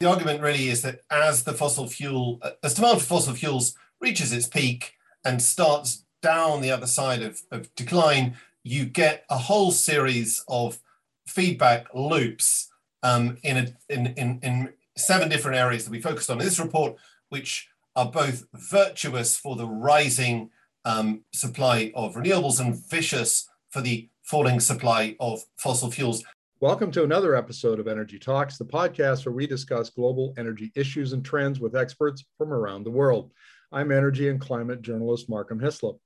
the 0.00 0.08
argument 0.08 0.40
really 0.40 0.68
is 0.68 0.82
that 0.82 1.00
as 1.10 1.42
the 1.42 1.52
fossil 1.52 1.88
fuel, 1.88 2.40
as 2.62 2.74
demand 2.74 3.00
for 3.00 3.06
fossil 3.06 3.34
fuels 3.34 3.74
reaches 4.00 4.32
its 4.32 4.46
peak 4.46 4.94
and 5.24 5.42
starts 5.42 6.04
down 6.22 6.60
the 6.60 6.70
other 6.70 6.86
side 6.86 7.22
of, 7.22 7.40
of 7.50 7.74
decline, 7.74 8.36
you 8.62 8.84
get 8.84 9.24
a 9.28 9.38
whole 9.38 9.72
series 9.72 10.44
of 10.48 10.78
feedback 11.26 11.86
loops 11.94 12.70
um, 13.02 13.38
in, 13.42 13.56
a, 13.56 13.92
in, 13.92 14.06
in, 14.16 14.40
in 14.42 14.72
seven 14.96 15.28
different 15.28 15.56
areas 15.56 15.84
that 15.84 15.90
we 15.90 16.00
focused 16.00 16.30
on 16.30 16.38
in 16.38 16.44
this 16.44 16.60
report, 16.60 16.96
which 17.28 17.68
are 17.96 18.10
both 18.10 18.44
virtuous 18.54 19.36
for 19.36 19.56
the 19.56 19.66
rising 19.66 20.50
um, 20.84 21.22
supply 21.32 21.92
of 21.94 22.14
renewables 22.14 22.60
and 22.60 22.76
vicious 22.88 23.48
for 23.70 23.80
the 23.80 24.08
falling 24.22 24.60
supply 24.60 25.16
of 25.18 25.42
fossil 25.56 25.90
fuels. 25.90 26.22
Welcome 26.60 26.90
to 26.90 27.04
another 27.04 27.36
episode 27.36 27.78
of 27.78 27.86
Energy 27.86 28.18
Talks, 28.18 28.58
the 28.58 28.64
podcast 28.64 29.24
where 29.24 29.32
we 29.32 29.46
discuss 29.46 29.90
global 29.90 30.34
energy 30.36 30.72
issues 30.74 31.12
and 31.12 31.24
trends 31.24 31.60
with 31.60 31.76
experts 31.76 32.24
from 32.36 32.52
around 32.52 32.82
the 32.82 32.90
world. 32.90 33.30
I'm 33.70 33.92
energy 33.92 34.28
and 34.28 34.40
climate 34.40 34.82
journalist 34.82 35.30
Markham 35.30 35.60
Hislop. 35.60 36.00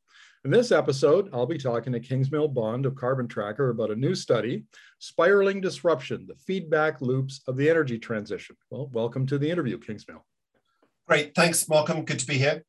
In 0.44 0.50
this 0.50 0.70
episode, 0.70 1.30
I'll 1.32 1.46
be 1.46 1.56
talking 1.56 1.94
to 1.94 2.00
Kingsmill 2.00 2.52
Bond 2.52 2.84
of 2.84 2.96
Carbon 2.96 3.28
Tracker 3.28 3.70
about 3.70 3.92
a 3.92 3.96
new 3.96 4.14
study, 4.14 4.64
Spiraling 4.98 5.62
Disruption, 5.62 6.26
the 6.28 6.36
Feedback 6.36 7.00
Loops 7.00 7.40
of 7.48 7.56
the 7.56 7.70
Energy 7.70 7.98
Transition. 7.98 8.54
Well, 8.68 8.90
welcome 8.92 9.26
to 9.28 9.38
the 9.38 9.50
interview, 9.50 9.78
Kingsmill. 9.78 10.20
Great. 11.08 11.34
Thanks, 11.34 11.66
Markham. 11.66 12.04
Good 12.04 12.18
to 12.18 12.26
be 12.26 12.36
here. 12.36 12.62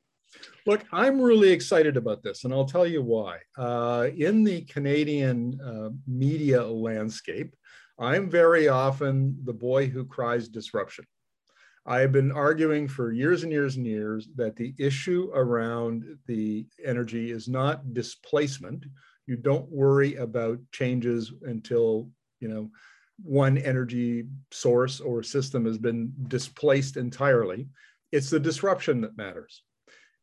Look, 0.66 0.86
I'm 0.94 1.20
really 1.20 1.52
excited 1.52 1.98
about 1.98 2.24
this, 2.24 2.46
and 2.46 2.54
I'll 2.54 2.64
tell 2.64 2.88
you 2.88 3.02
why. 3.02 3.40
Uh, 3.58 4.08
in 4.16 4.46
the 4.46 4.62
Canadian 4.62 5.60
uh, 5.60 5.90
media 6.08 6.64
landscape, 6.64 7.54
I'm 8.00 8.30
very 8.30 8.68
often 8.68 9.38
the 9.44 9.54
boy 9.54 9.88
who 9.88 10.06
cries 10.06 10.48
disruption. 10.48 11.06
I 11.86 12.00
have 12.00 12.12
been 12.12 12.32
arguing 12.32 12.88
for 12.88 13.12
years 13.12 13.44
and 13.44 13.52
years 13.52 13.76
and 13.76 13.86
years 13.86 14.30
that 14.36 14.56
the 14.56 14.74
issue 14.78 15.30
around 15.34 16.06
the 16.28 16.66
energy 16.84 17.32
is 17.32 17.48
not 17.48 17.94
displacement. 17.94 18.86
You 19.28 19.36
don't 19.36 19.70
worry 19.70 20.16
about 20.16 20.60
changes 20.72 21.34
until, 21.44 22.10
you 22.40 22.48
know, 22.48 22.70
one 23.22 23.58
energy 23.58 24.26
source 24.52 25.00
or 25.00 25.24
system 25.24 25.66
has 25.66 25.78
been 25.78 26.14
displaced 26.28 26.98
entirely. 26.98 27.68
It's 28.12 28.30
the 28.30 28.40
disruption 28.40 29.02
that 29.02 29.18
matters. 29.18 29.64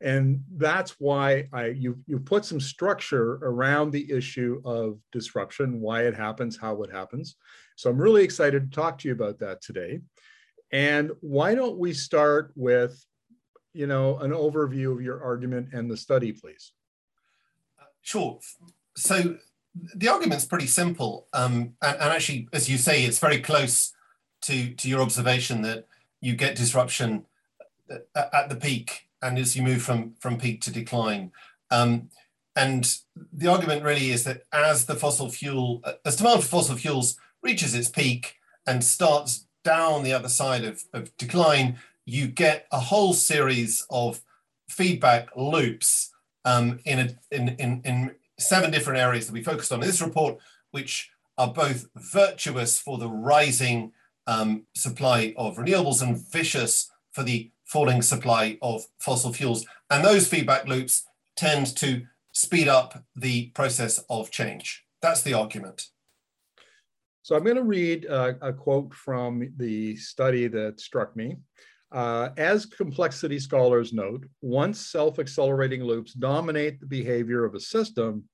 And 0.00 0.42
that's 0.56 0.92
why 0.98 1.48
I 1.52 1.66
you 1.66 1.98
you 2.06 2.18
put 2.18 2.44
some 2.44 2.60
structure 2.60 3.34
around 3.42 3.90
the 3.90 4.10
issue 4.10 4.62
of 4.64 4.98
disruption, 5.12 5.80
why 5.80 6.04
it 6.04 6.14
happens, 6.14 6.56
how 6.56 6.82
it 6.82 6.90
happens. 6.90 7.36
So 7.76 7.90
I'm 7.90 8.00
really 8.00 8.24
excited 8.24 8.70
to 8.70 8.74
talk 8.74 8.98
to 8.98 9.08
you 9.08 9.14
about 9.14 9.38
that 9.40 9.60
today. 9.60 10.00
And 10.72 11.10
why 11.20 11.54
don't 11.54 11.78
we 11.78 11.92
start 11.92 12.52
with, 12.54 13.04
you 13.74 13.86
know, 13.86 14.18
an 14.18 14.30
overview 14.30 14.92
of 14.92 15.02
your 15.02 15.22
argument 15.22 15.70
and 15.72 15.90
the 15.90 15.96
study, 15.96 16.32
please? 16.32 16.72
Sure. 18.00 18.38
So 18.96 19.36
the 19.94 20.08
argument's 20.08 20.46
pretty 20.46 20.66
simple, 20.66 21.28
um, 21.32 21.74
and, 21.82 21.96
and 21.96 22.10
actually, 22.12 22.48
as 22.52 22.70
you 22.70 22.78
say, 22.78 23.04
it's 23.04 23.18
very 23.18 23.40
close 23.40 23.92
to 24.42 24.72
to 24.74 24.88
your 24.88 25.02
observation 25.02 25.60
that 25.62 25.86
you 26.22 26.36
get 26.36 26.56
disruption 26.56 27.26
at 28.14 28.48
the 28.48 28.56
peak 28.56 29.09
and 29.22 29.38
as 29.38 29.56
you 29.56 29.62
move 29.62 29.82
from, 29.82 30.14
from 30.20 30.38
peak 30.38 30.60
to 30.62 30.72
decline. 30.72 31.32
Um, 31.70 32.08
and 32.56 32.92
the 33.32 33.48
argument 33.48 33.84
really 33.84 34.10
is 34.10 34.24
that 34.24 34.42
as 34.52 34.86
the 34.86 34.94
fossil 34.94 35.30
fuel, 35.30 35.82
as 36.04 36.16
demand 36.16 36.42
for 36.42 36.48
fossil 36.48 36.76
fuels 36.76 37.16
reaches 37.42 37.74
its 37.74 37.88
peak 37.88 38.36
and 38.66 38.82
starts 38.82 39.46
down 39.64 40.02
the 40.02 40.12
other 40.12 40.28
side 40.28 40.64
of, 40.64 40.82
of 40.92 41.16
decline, 41.16 41.78
you 42.06 42.26
get 42.26 42.66
a 42.72 42.80
whole 42.80 43.12
series 43.12 43.86
of 43.90 44.20
feedback 44.68 45.28
loops 45.36 46.12
um, 46.44 46.80
in, 46.84 46.98
a, 46.98 47.34
in, 47.34 47.50
in, 47.58 47.82
in 47.84 48.14
seven 48.38 48.70
different 48.70 48.98
areas 48.98 49.26
that 49.26 49.32
we 49.32 49.42
focused 49.42 49.72
on 49.72 49.80
in 49.80 49.86
this 49.86 50.02
report, 50.02 50.38
which 50.70 51.10
are 51.38 51.52
both 51.52 51.86
virtuous 51.96 52.78
for 52.78 52.98
the 52.98 53.08
rising 53.08 53.92
um, 54.26 54.64
supply 54.74 55.34
of 55.36 55.56
renewables 55.56 56.02
and 56.02 56.18
vicious 56.30 56.90
for 57.12 57.22
the 57.22 57.50
falling 57.70 58.02
supply 58.02 58.58
of 58.62 58.84
fossil 58.98 59.32
fuels. 59.32 59.64
And 59.90 60.04
those 60.04 60.26
feedback 60.26 60.66
loops 60.66 61.04
tend 61.36 61.76
to 61.76 62.02
speed 62.32 62.66
up 62.66 63.04
the 63.14 63.46
process 63.50 64.02
of 64.10 64.32
change. 64.32 64.84
That's 65.00 65.22
the 65.22 65.34
argument. 65.34 65.86
So 67.22 67.36
I'm 67.36 67.44
going 67.44 67.56
to 67.56 67.62
read 67.62 68.06
a, 68.06 68.36
a 68.48 68.52
quote 68.52 68.92
from 68.92 69.52
the 69.56 69.94
study 69.94 70.48
that 70.48 70.80
struck 70.80 71.14
me. 71.14 71.36
Uh, 71.92 72.30
as 72.36 72.66
complexity 72.66 73.38
scholars 73.38 73.92
note, 73.92 74.24
once 74.40 74.90
self-accelerating 74.90 75.84
loops 75.84 76.12
dominate 76.12 76.80
the 76.80 76.86
behavior 76.86 77.44
of 77.44 77.54
a 77.54 77.60
system, 77.60 78.24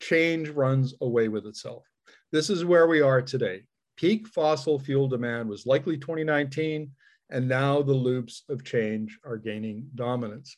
change 0.00 0.48
runs 0.48 0.94
away 1.00 1.28
with 1.28 1.46
itself. 1.46 1.84
This 2.32 2.50
is 2.50 2.64
where 2.64 2.88
we 2.88 3.00
are 3.00 3.22
today. 3.22 3.62
Peak 3.96 4.26
fossil 4.26 4.80
fuel 4.80 5.06
demand 5.06 5.48
was 5.48 5.66
likely 5.66 5.96
2019. 5.96 6.90
And 7.30 7.48
now 7.48 7.82
the 7.82 7.94
loops 7.94 8.42
of 8.48 8.64
change 8.64 9.18
are 9.24 9.36
gaining 9.36 9.88
dominance. 9.94 10.56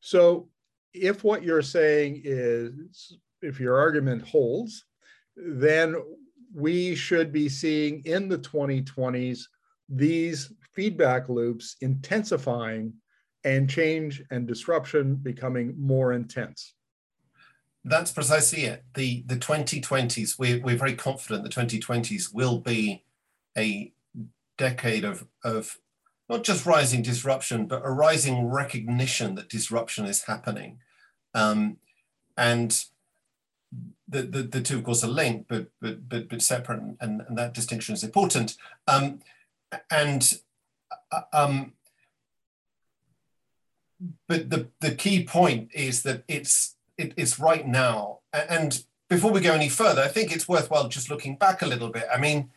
So 0.00 0.48
if 0.92 1.24
what 1.24 1.42
you're 1.42 1.62
saying 1.62 2.22
is, 2.24 3.16
if 3.42 3.58
your 3.58 3.78
argument 3.78 4.26
holds, 4.26 4.84
then 5.36 5.96
we 6.54 6.94
should 6.94 7.32
be 7.32 7.48
seeing 7.48 8.02
in 8.04 8.28
the 8.28 8.38
2020s 8.38 9.40
these 9.88 10.52
feedback 10.72 11.28
loops 11.28 11.76
intensifying 11.80 12.92
and 13.44 13.68
change 13.68 14.22
and 14.30 14.46
disruption 14.46 15.16
becoming 15.16 15.74
more 15.78 16.12
intense. 16.12 16.74
That's 17.84 18.12
precisely 18.12 18.64
it. 18.64 18.84
The 18.94 19.24
the 19.26 19.36
2020s, 19.36 20.38
we're, 20.38 20.60
we're 20.60 20.76
very 20.78 20.94
confident 20.94 21.44
the 21.44 21.50
2020s 21.50 22.32
will 22.32 22.60
be 22.60 23.04
a 23.58 23.92
decade 24.56 25.04
of, 25.04 25.26
of 25.42 25.76
not 26.28 26.44
just 26.44 26.66
rising 26.66 27.02
disruption, 27.02 27.66
but 27.66 27.82
a 27.84 27.90
rising 27.90 28.48
recognition 28.48 29.34
that 29.34 29.48
disruption 29.48 30.06
is 30.06 30.24
happening. 30.24 30.78
Um, 31.34 31.78
and 32.36 32.84
the, 34.08 34.22
the, 34.22 34.42
the, 34.42 34.60
two, 34.60 34.78
of 34.78 34.84
course, 34.84 35.04
are 35.04 35.08
linked, 35.08 35.48
but, 35.48 35.68
but, 35.80 36.08
but, 36.08 36.28
but 36.28 36.42
separate, 36.42 36.80
and, 37.00 37.22
and 37.28 37.38
that 37.38 37.54
distinction 37.54 37.94
is 37.94 38.04
important. 38.04 38.56
Um, 38.86 39.20
and 39.90 40.40
uh, 41.10 41.22
um, 41.32 41.72
but 44.28 44.50
the, 44.50 44.68
the 44.80 44.94
key 44.94 45.24
point 45.24 45.70
is 45.74 46.02
that 46.02 46.24
it's 46.28 46.76
it, 46.96 47.14
it's 47.16 47.38
right 47.38 47.66
now. 47.66 48.20
And 48.32 48.84
before 49.08 49.32
we 49.32 49.40
go 49.40 49.52
any 49.52 49.68
further, 49.68 50.02
I 50.02 50.08
think 50.08 50.34
it's 50.34 50.48
worthwhile 50.48 50.88
just 50.88 51.10
looking 51.10 51.36
back 51.36 51.62
a 51.62 51.66
little 51.66 51.88
bit. 51.88 52.06
I 52.12 52.18
mean, 52.18 52.50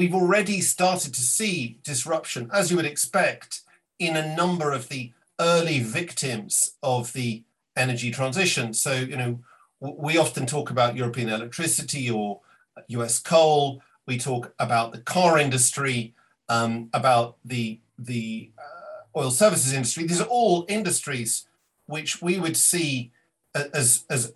we've 0.00 0.14
already 0.14 0.62
started 0.62 1.12
to 1.12 1.20
see 1.20 1.76
disruption, 1.84 2.48
as 2.54 2.70
you 2.70 2.76
would 2.78 2.86
expect, 2.86 3.60
in 3.98 4.16
a 4.16 4.34
number 4.34 4.72
of 4.72 4.88
the 4.88 5.12
early 5.38 5.80
victims 5.80 6.72
of 6.82 7.12
the 7.12 7.42
energy 7.76 8.10
transition. 8.10 8.72
So, 8.72 8.94
you 8.94 9.18
know, 9.18 9.40
we 9.78 10.16
often 10.16 10.46
talk 10.46 10.70
about 10.70 10.96
European 10.96 11.28
electricity 11.28 12.10
or 12.10 12.40
US 12.88 13.18
coal. 13.18 13.82
We 14.06 14.16
talk 14.16 14.54
about 14.58 14.92
the 14.92 15.02
car 15.02 15.38
industry, 15.38 16.14
um, 16.48 16.88
about 16.94 17.36
the, 17.44 17.78
the 17.98 18.52
uh, 18.58 19.18
oil 19.18 19.30
services 19.30 19.74
industry. 19.74 20.04
These 20.06 20.22
are 20.22 20.28
all 20.28 20.64
industries 20.66 21.46
which 21.84 22.22
we 22.22 22.38
would 22.38 22.56
see 22.56 23.12
as, 23.54 24.04
as 24.08 24.32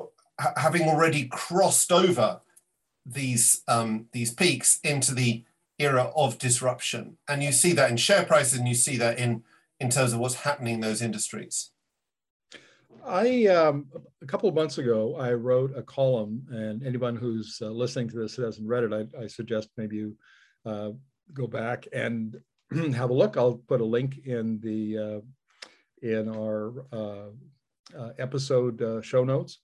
having 0.58 0.82
already 0.82 1.24
crossed 1.24 1.90
over 1.90 2.40
these, 3.06 3.62
um, 3.66 4.08
these 4.12 4.30
peaks 4.30 4.78
into 4.84 5.14
the 5.14 5.42
era 5.78 6.10
of 6.16 6.38
disruption. 6.38 7.18
And 7.28 7.42
you 7.42 7.52
see 7.52 7.72
that 7.72 7.90
in 7.90 7.96
share 7.96 8.24
prices 8.24 8.58
and 8.58 8.68
you 8.68 8.74
see 8.74 8.96
that 8.98 9.18
in, 9.18 9.42
in 9.80 9.90
terms 9.90 10.12
of 10.12 10.20
what's 10.20 10.36
happening 10.36 10.74
in 10.74 10.80
those 10.80 11.02
industries. 11.02 11.70
I 13.06 13.46
um, 13.48 13.86
a 14.22 14.26
couple 14.26 14.48
of 14.48 14.54
months 14.54 14.78
ago, 14.78 15.16
I 15.16 15.34
wrote 15.34 15.76
a 15.76 15.82
column, 15.82 16.46
and 16.50 16.82
anyone 16.82 17.16
who's 17.16 17.58
uh, 17.60 17.68
listening 17.68 18.08
to 18.08 18.16
this 18.16 18.36
hasn't 18.36 18.66
read 18.66 18.84
it, 18.84 18.92
I, 18.94 19.24
I 19.24 19.26
suggest 19.26 19.68
maybe 19.76 19.96
you 19.96 20.16
uh, 20.64 20.90
go 21.34 21.46
back 21.46 21.86
and 21.92 22.40
have 22.94 23.10
a 23.10 23.14
look. 23.14 23.36
I'll 23.36 23.60
put 23.68 23.82
a 23.82 23.84
link 23.84 24.20
in 24.24 24.58
the 24.60 24.98
uh, 24.98 25.20
in 26.00 26.28
our 26.34 26.86
uh, 26.92 27.28
uh, 27.98 28.10
episode 28.18 28.80
uh, 28.80 29.02
show 29.02 29.24
notes 29.24 29.58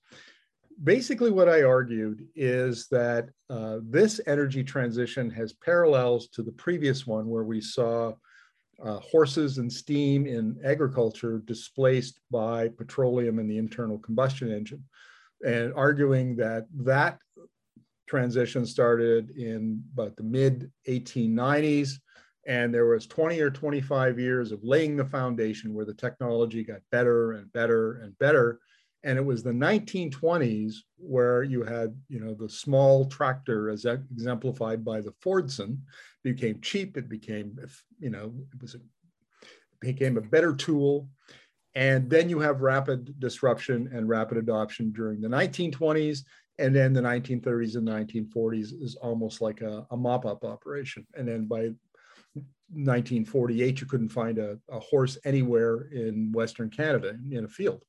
basically 0.83 1.31
what 1.31 1.49
I 1.49 1.63
argued 1.63 2.27
is 2.35 2.89
that 2.89 3.29
uh, 3.49 3.79
this 3.83 4.21
energy 4.27 4.65
transition 4.65 5.31
has 5.31 5.53
parallels 5.53 6.29
to 6.29 6.43
the 6.43 6.53
previous 6.53 7.07
one 7.07 7.29
where 7.29 7.45
we 7.45 7.61
saw 7.61 8.13
uh, 8.83 8.99
horses 9.01 9.59
and 9.59 9.71
steam 9.71 10.27
in 10.27 10.59
agriculture 10.65 11.43
displaced 11.45 12.21
by 12.31 12.69
petroleum 12.69 13.39
in 13.39 13.47
the 13.47 13.59
internal 13.59 13.99
combustion 13.99 14.51
engine 14.51 14.83
and 15.47 15.73
arguing 15.75 16.37
that 16.37 16.67
that 16.75 17.19
transition 18.09 18.67
started 18.67 19.31
in 19.31 19.83
about 19.93 20.17
the 20.17 20.23
mid 20.23 20.71
1890s 20.89 21.99
And 22.47 22.75
there 22.75 22.87
was 22.87 23.07
20 23.07 23.41
or 23.41 23.51
25 23.51 24.19
years 24.19 24.51
of 24.51 24.65
laying 24.65 24.97
the 24.97 25.05
foundation 25.05 25.75
where 25.75 25.85
the 25.85 25.95
technology 25.95 26.65
got 26.65 26.81
better 26.91 27.33
and 27.33 27.53
better 27.53 28.01
and 28.01 28.19
better. 28.19 28.61
And 29.03 29.19
it 29.19 29.25
was 29.25 29.43
the 29.43 29.51
1920s 29.51 30.75
where 30.99 31.43
you 31.43 31.63
had, 31.63 31.97
you 32.09 32.21
know, 32.21 32.35
the 32.35 32.49
small 32.49 33.07
tractor 33.07 33.71
as 33.71 33.87
exemplified 33.87 34.85
by 34.85 35.01
the 35.01 35.13
Fordson 35.25 35.79
became 36.23 36.61
cheap. 36.61 36.97
It 36.97 37.09
became, 37.09 37.59
you 37.99 38.11
know, 38.11 38.35
it 38.53 38.61
was 38.61 38.75
a, 38.75 38.79
it 38.79 39.81
became 39.81 40.19
a 40.19 40.23
better 40.23 40.55
tool. 40.55 41.09
And 41.75 42.11
then 42.11 42.29
you 42.29 42.41
have 42.41 42.61
rapid 42.61 43.19
disruption 43.21 43.89
and 43.93 44.09
rapid 44.09 44.37
adoption 44.37 44.93
during 44.93 45.21
the 45.21 45.29
1920s. 45.29 46.25
And 46.59 46.77
then 46.77 46.93
the 46.93 47.01
1930s 47.01 47.77
and 47.77 47.89
1940s 47.89 48.83
is 48.83 48.97
almost 48.97 49.41
like 49.41 49.63
a, 49.63 49.87
a 49.91 49.97
mop 49.97 50.27
up 50.27 50.45
operation. 50.45 51.07
And 51.15 51.27
then 51.27 51.47
by 51.47 51.71
1948, 52.73 53.81
you 53.81 53.87
couldn't 53.87 54.11
find 54.11 54.37
a, 54.39 54.59
a 54.71 54.79
horse 54.79 55.17
anywhere 55.25 55.89
in 55.93 56.33
Western 56.33 56.69
Canada 56.69 57.17
in 57.31 57.45
a 57.45 57.49
field. 57.49 57.83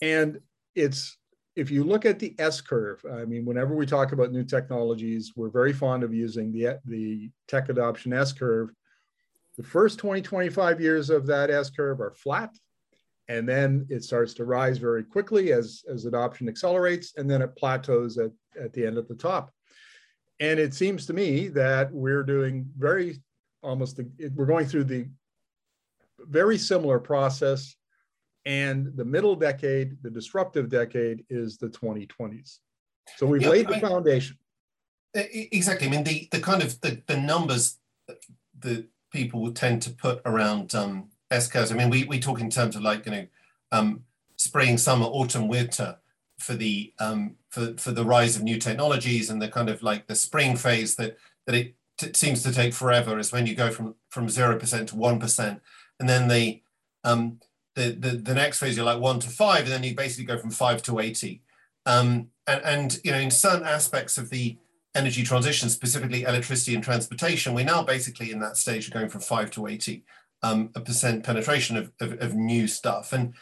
And 0.00 0.40
it's 0.74 1.18
if 1.58 1.72
you 1.72 1.82
look 1.82 2.06
at 2.06 2.20
the 2.20 2.36
S 2.38 2.60
curve, 2.60 3.04
I 3.12 3.24
mean, 3.24 3.44
whenever 3.44 3.74
we 3.74 3.84
talk 3.84 4.12
about 4.12 4.30
new 4.30 4.44
technologies, 4.44 5.32
we're 5.34 5.50
very 5.50 5.72
fond 5.72 6.04
of 6.04 6.14
using 6.14 6.52
the, 6.52 6.78
the 6.84 7.30
tech 7.48 7.68
adoption 7.68 8.12
S 8.12 8.32
curve. 8.32 8.70
The 9.56 9.64
first 9.64 9.98
20, 9.98 10.22
25 10.22 10.80
years 10.80 11.10
of 11.10 11.26
that 11.26 11.50
S 11.50 11.68
curve 11.68 12.00
are 12.00 12.12
flat, 12.12 12.54
and 13.26 13.48
then 13.48 13.88
it 13.90 14.04
starts 14.04 14.34
to 14.34 14.44
rise 14.44 14.78
very 14.78 15.02
quickly 15.02 15.52
as, 15.52 15.82
as 15.92 16.04
adoption 16.04 16.48
accelerates, 16.48 17.14
and 17.16 17.28
then 17.28 17.42
it 17.42 17.56
plateaus 17.56 18.18
at, 18.18 18.30
at 18.62 18.72
the 18.72 18.86
end 18.86 18.96
at 18.96 19.08
the 19.08 19.16
top. 19.16 19.50
And 20.38 20.60
it 20.60 20.74
seems 20.74 21.06
to 21.06 21.12
me 21.12 21.48
that 21.48 21.92
we're 21.92 22.22
doing 22.22 22.70
very 22.78 23.20
almost, 23.64 23.96
the, 23.96 24.08
we're 24.36 24.46
going 24.46 24.66
through 24.66 24.84
the 24.84 25.08
very 26.20 26.56
similar 26.56 27.00
process 27.00 27.74
and 28.48 28.96
the 28.96 29.04
middle 29.04 29.36
decade, 29.36 30.02
the 30.02 30.08
disruptive 30.08 30.70
decade, 30.70 31.22
is 31.28 31.58
the 31.58 31.68
2020s. 31.68 32.60
So 33.16 33.26
we've 33.26 33.42
yeah, 33.42 33.50
laid 33.50 33.68
the 33.68 33.76
I, 33.76 33.80
foundation. 33.80 34.38
Exactly. 35.12 35.86
I 35.86 35.90
mean, 35.90 36.02
the, 36.02 36.28
the 36.32 36.40
kind 36.40 36.62
of 36.62 36.80
the, 36.80 37.02
the 37.06 37.18
numbers 37.18 37.76
that 38.60 38.86
people 39.12 39.42
would 39.42 39.54
tend 39.54 39.82
to 39.82 39.90
put 39.90 40.22
around 40.24 40.74
um, 40.74 41.10
S 41.30 41.46
curves. 41.46 41.70
I 41.70 41.74
mean, 41.74 41.90
we, 41.90 42.04
we 42.04 42.18
talk 42.18 42.40
in 42.40 42.48
terms 42.48 42.74
of 42.74 42.80
like, 42.80 43.04
you 43.04 43.12
know, 43.12 43.26
um, 43.70 44.04
spring, 44.36 44.78
summer, 44.78 45.04
autumn, 45.04 45.46
winter 45.46 45.98
for 46.38 46.54
the 46.54 46.94
um, 46.98 47.36
for, 47.50 47.74
for 47.76 47.90
the 47.90 48.04
rise 48.04 48.34
of 48.34 48.42
new 48.42 48.58
technologies 48.58 49.28
and 49.28 49.42
the 49.42 49.48
kind 49.48 49.68
of 49.68 49.82
like 49.82 50.06
the 50.06 50.14
spring 50.14 50.56
phase 50.56 50.96
that 50.96 51.18
that 51.44 51.54
it 51.54 51.74
t- 51.98 52.12
seems 52.14 52.42
to 52.44 52.52
take 52.52 52.72
forever 52.72 53.18
is 53.18 53.30
when 53.30 53.44
you 53.44 53.54
go 53.54 53.70
from 53.70 53.94
from 54.08 54.30
zero 54.30 54.58
percent 54.58 54.88
to 54.88 54.96
one 54.96 55.18
percent, 55.18 55.60
and 56.00 56.08
then 56.08 56.28
the 56.28 56.62
um, 57.04 57.40
the, 57.78 57.92
the, 57.92 58.16
the 58.16 58.34
next 58.34 58.58
phase, 58.58 58.76
you're 58.76 58.84
like 58.84 59.00
one 59.00 59.20
to 59.20 59.30
five, 59.30 59.62
and 59.62 59.72
then 59.72 59.84
you 59.84 59.94
basically 59.94 60.24
go 60.24 60.36
from 60.36 60.50
five 60.50 60.82
to 60.82 60.98
80. 60.98 61.40
Um, 61.86 62.28
and, 62.46 62.62
and, 62.64 63.00
you 63.04 63.12
know, 63.12 63.18
in 63.18 63.30
certain 63.30 63.64
aspects 63.64 64.18
of 64.18 64.30
the 64.30 64.58
energy 64.94 65.22
transition, 65.22 65.68
specifically 65.68 66.24
electricity 66.24 66.74
and 66.74 66.82
transportation, 66.82 67.54
we're 67.54 67.64
now 67.64 67.82
basically 67.82 68.32
in 68.32 68.40
that 68.40 68.56
stage 68.56 68.88
of 68.88 68.94
going 68.94 69.08
from 69.08 69.20
five 69.20 69.50
to 69.52 69.68
80 69.68 70.02
um, 70.42 70.70
a 70.74 70.80
percent 70.80 71.24
penetration 71.24 71.76
of, 71.76 71.92
of, 72.00 72.20
of 72.20 72.34
new 72.34 72.66
stuff. 72.66 73.12
And 73.12 73.34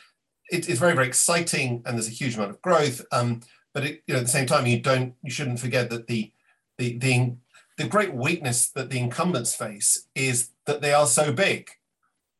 it, 0.50 0.68
it's 0.68 0.80
very, 0.80 0.94
very 0.94 1.06
exciting, 1.06 1.82
and 1.86 1.96
there's 1.96 2.08
a 2.08 2.10
huge 2.10 2.36
amount 2.36 2.50
of 2.50 2.62
growth. 2.62 3.04
Um, 3.12 3.40
but 3.72 3.84
it, 3.84 4.02
you 4.06 4.14
know, 4.14 4.20
at 4.20 4.26
the 4.26 4.30
same 4.30 4.46
time, 4.46 4.66
you 4.66 4.80
don't, 4.80 5.14
you 5.22 5.30
shouldn't 5.30 5.60
forget 5.60 5.88
that 5.90 6.06
the, 6.08 6.30
the, 6.76 6.98
the, 6.98 7.36
the 7.78 7.88
great 7.88 8.12
weakness 8.14 8.68
that 8.68 8.90
the 8.90 8.98
incumbents 8.98 9.54
face 9.54 10.06
is 10.14 10.50
that 10.66 10.82
they 10.82 10.92
are 10.92 11.06
so 11.06 11.32
big. 11.32 11.70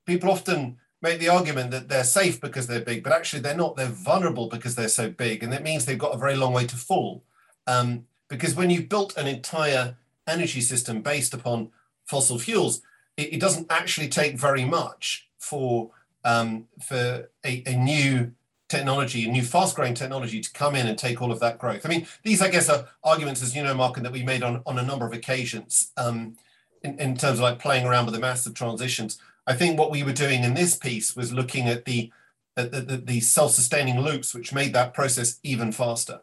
People 0.07 0.31
often 0.31 0.77
make 1.07 1.21
the 1.21 1.29
argument 1.29 1.71
that 1.71 1.89
they're 1.89 2.05
safe 2.05 2.41
because 2.41 2.67
they're 2.67 2.81
big, 2.81 3.03
but 3.03 3.13
actually 3.13 3.41
they're 3.41 3.57
not. 3.57 3.77
They're 3.77 3.87
vulnerable 3.87 4.49
because 4.49 4.75
they're 4.75 4.89
so 4.89 5.11
big, 5.11 5.43
and 5.43 5.53
that 5.53 5.63
means 5.63 5.85
they've 5.85 5.99
got 6.07 6.15
a 6.15 6.19
very 6.19 6.37
long 6.37 6.53
way 6.53 6.67
to 6.67 6.77
fall. 6.77 7.23
Um, 7.67 8.07
because 8.29 8.55
when 8.55 8.71
you've 8.71 8.89
built 8.89 9.17
an 9.17 9.27
entire 9.27 9.97
energy 10.27 10.61
system 10.61 11.03
based 11.03 11.33
upon 11.33 11.71
fossil 12.05 12.39
fuels, 12.39 12.83
it, 13.17 13.35
it 13.35 13.41
doesn't 13.41 13.67
actually 13.71 14.09
take 14.09 14.39
very 14.39 14.65
much 14.65 15.29
for 15.39 15.91
um, 16.25 16.67
for 16.83 17.31
a, 17.45 17.63
a, 17.67 17.77
new 17.77 18.33
technology, 18.69 19.29
a 19.29 19.31
new 19.31 19.45
fast-growing 19.45 19.95
technology 19.95 20.41
to 20.41 20.53
come 20.53 20.75
in 20.75 20.89
and 20.89 20.99
take 20.99 21.23
all 21.23 21.31
of 21.31 21.39
that 21.39 21.57
growth. 21.57 21.87
I 21.87 21.89
mean, 21.89 22.05
these, 22.25 22.43
I 22.43 22.51
guess, 22.51 22.69
are 22.69 22.89
arguments, 23.05 23.45
as 23.45 23.55
you 23.55 23.63
know, 23.63 23.75
Mark, 23.75 23.97
and 23.97 24.05
that 24.05 24.13
we 24.13 24.25
made 24.25 24.43
on, 24.43 24.61
on 24.67 24.77
a 24.77 24.83
number 24.83 25.07
of 25.07 25.13
occasions 25.13 25.93
um, 25.97 26.37
in, 26.83 26.99
in 26.99 27.17
terms 27.17 27.39
of 27.39 27.45
like 27.45 27.61
playing 27.61 27.87
around 27.87 28.07
with 28.07 28.15
the 28.15 28.21
massive 28.21 28.55
transitions. 28.55 29.21
I 29.47 29.55
think 29.55 29.79
what 29.79 29.91
we 29.91 30.03
were 30.03 30.13
doing 30.13 30.45
in 30.45 30.55
this 30.55 30.77
piece 30.77 31.15
was 31.15 31.33
looking 31.33 31.69
at 31.69 31.85
the, 31.85 32.11
at 32.57 32.73
the, 32.73 32.81
the, 32.81 32.97
the 32.97 33.21
self-sustaining 33.21 34.01
loops, 34.01 34.35
which 34.35 34.53
made 34.53 34.73
that 34.75 34.95
process 34.95 35.39
even 35.43 35.73
faster. 35.73 36.21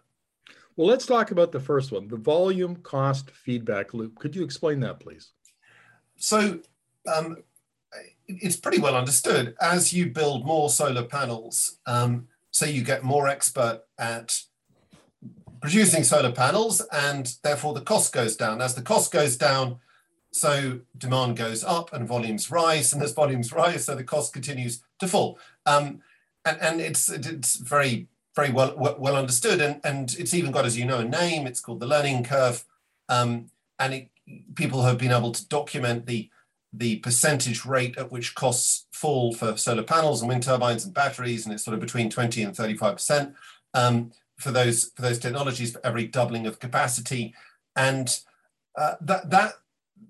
Well, 0.75 0.87
let's 0.87 1.05
talk 1.05 1.31
about 1.31 1.51
the 1.51 1.59
first 1.59 1.91
one, 1.91 2.07
the 2.07 2.17
volume 2.17 2.77
cost 2.77 3.29
feedback 3.29 3.93
loop. 3.93 4.17
Could 4.17 4.35
you 4.35 4.43
explain 4.43 4.79
that, 4.81 4.99
please? 4.99 5.29
So 6.17 6.59
um, 7.13 7.37
it's 8.27 8.55
pretty 8.55 8.79
well 8.79 8.95
understood. 8.95 9.55
As 9.61 9.93
you 9.93 10.09
build 10.09 10.45
more 10.45 10.69
solar 10.69 11.03
panels, 11.03 11.77
um, 11.85 12.27
so 12.51 12.65
you 12.65 12.83
get 12.83 13.03
more 13.03 13.27
expert 13.27 13.83
at 13.97 14.37
producing 15.61 16.03
solar 16.03 16.31
panels, 16.31 16.81
and 16.91 17.35
therefore 17.43 17.73
the 17.73 17.81
cost 17.81 18.11
goes 18.11 18.35
down. 18.35 18.61
As 18.61 18.75
the 18.75 18.81
cost 18.81 19.11
goes 19.11 19.37
down, 19.37 19.79
so 20.33 20.79
demand 20.97 21.37
goes 21.37 21.63
up 21.63 21.93
and 21.93 22.07
volumes 22.07 22.49
rise, 22.49 22.91
and 22.91 23.01
as 23.03 23.13
volumes 23.13 23.53
rise, 23.53 23.85
so 23.85 23.95
the 23.95 24.03
cost 24.03 24.33
continues 24.33 24.83
to 24.99 25.07
fall. 25.07 25.39
Um, 25.65 26.01
and, 26.43 26.59
and 26.59 26.81
it's 26.81 27.07
it's 27.07 27.55
very 27.55 28.07
very 28.35 28.51
well 28.51 28.75
well 28.75 29.15
understood, 29.15 29.61
and 29.61 29.79
and 29.83 30.13
it's 30.17 30.33
even 30.33 30.51
got, 30.51 30.65
as 30.65 30.77
you 30.77 30.85
know, 30.85 30.99
a 30.99 31.05
name. 31.05 31.45
It's 31.45 31.61
called 31.61 31.79
the 31.79 31.87
learning 31.87 32.23
curve, 32.23 32.65
um, 33.09 33.51
and 33.77 33.93
it, 33.93 34.09
people 34.55 34.81
have 34.81 34.97
been 34.97 35.11
able 35.11 35.31
to 35.31 35.47
document 35.47 36.07
the 36.07 36.29
the 36.73 36.95
percentage 36.97 37.63
rate 37.63 37.95
at 37.99 38.11
which 38.11 38.33
costs 38.33 38.87
fall 38.91 39.33
for 39.33 39.55
solar 39.55 39.83
panels 39.83 40.21
and 40.21 40.29
wind 40.29 40.41
turbines 40.41 40.83
and 40.83 40.95
batteries, 40.95 41.45
and 41.45 41.53
it's 41.53 41.63
sort 41.63 41.75
of 41.75 41.79
between 41.79 42.09
20 42.09 42.41
and 42.41 42.55
35 42.55 42.93
percent 42.93 43.35
um, 43.75 44.11
for 44.39 44.51
those 44.51 44.91
for 44.95 45.03
those 45.03 45.19
technologies 45.19 45.71
for 45.71 45.85
every 45.85 46.07
doubling 46.07 46.47
of 46.47 46.59
capacity, 46.59 47.35
and 47.75 48.19
uh, 48.75 48.95
that 48.99 49.29
that 49.29 49.53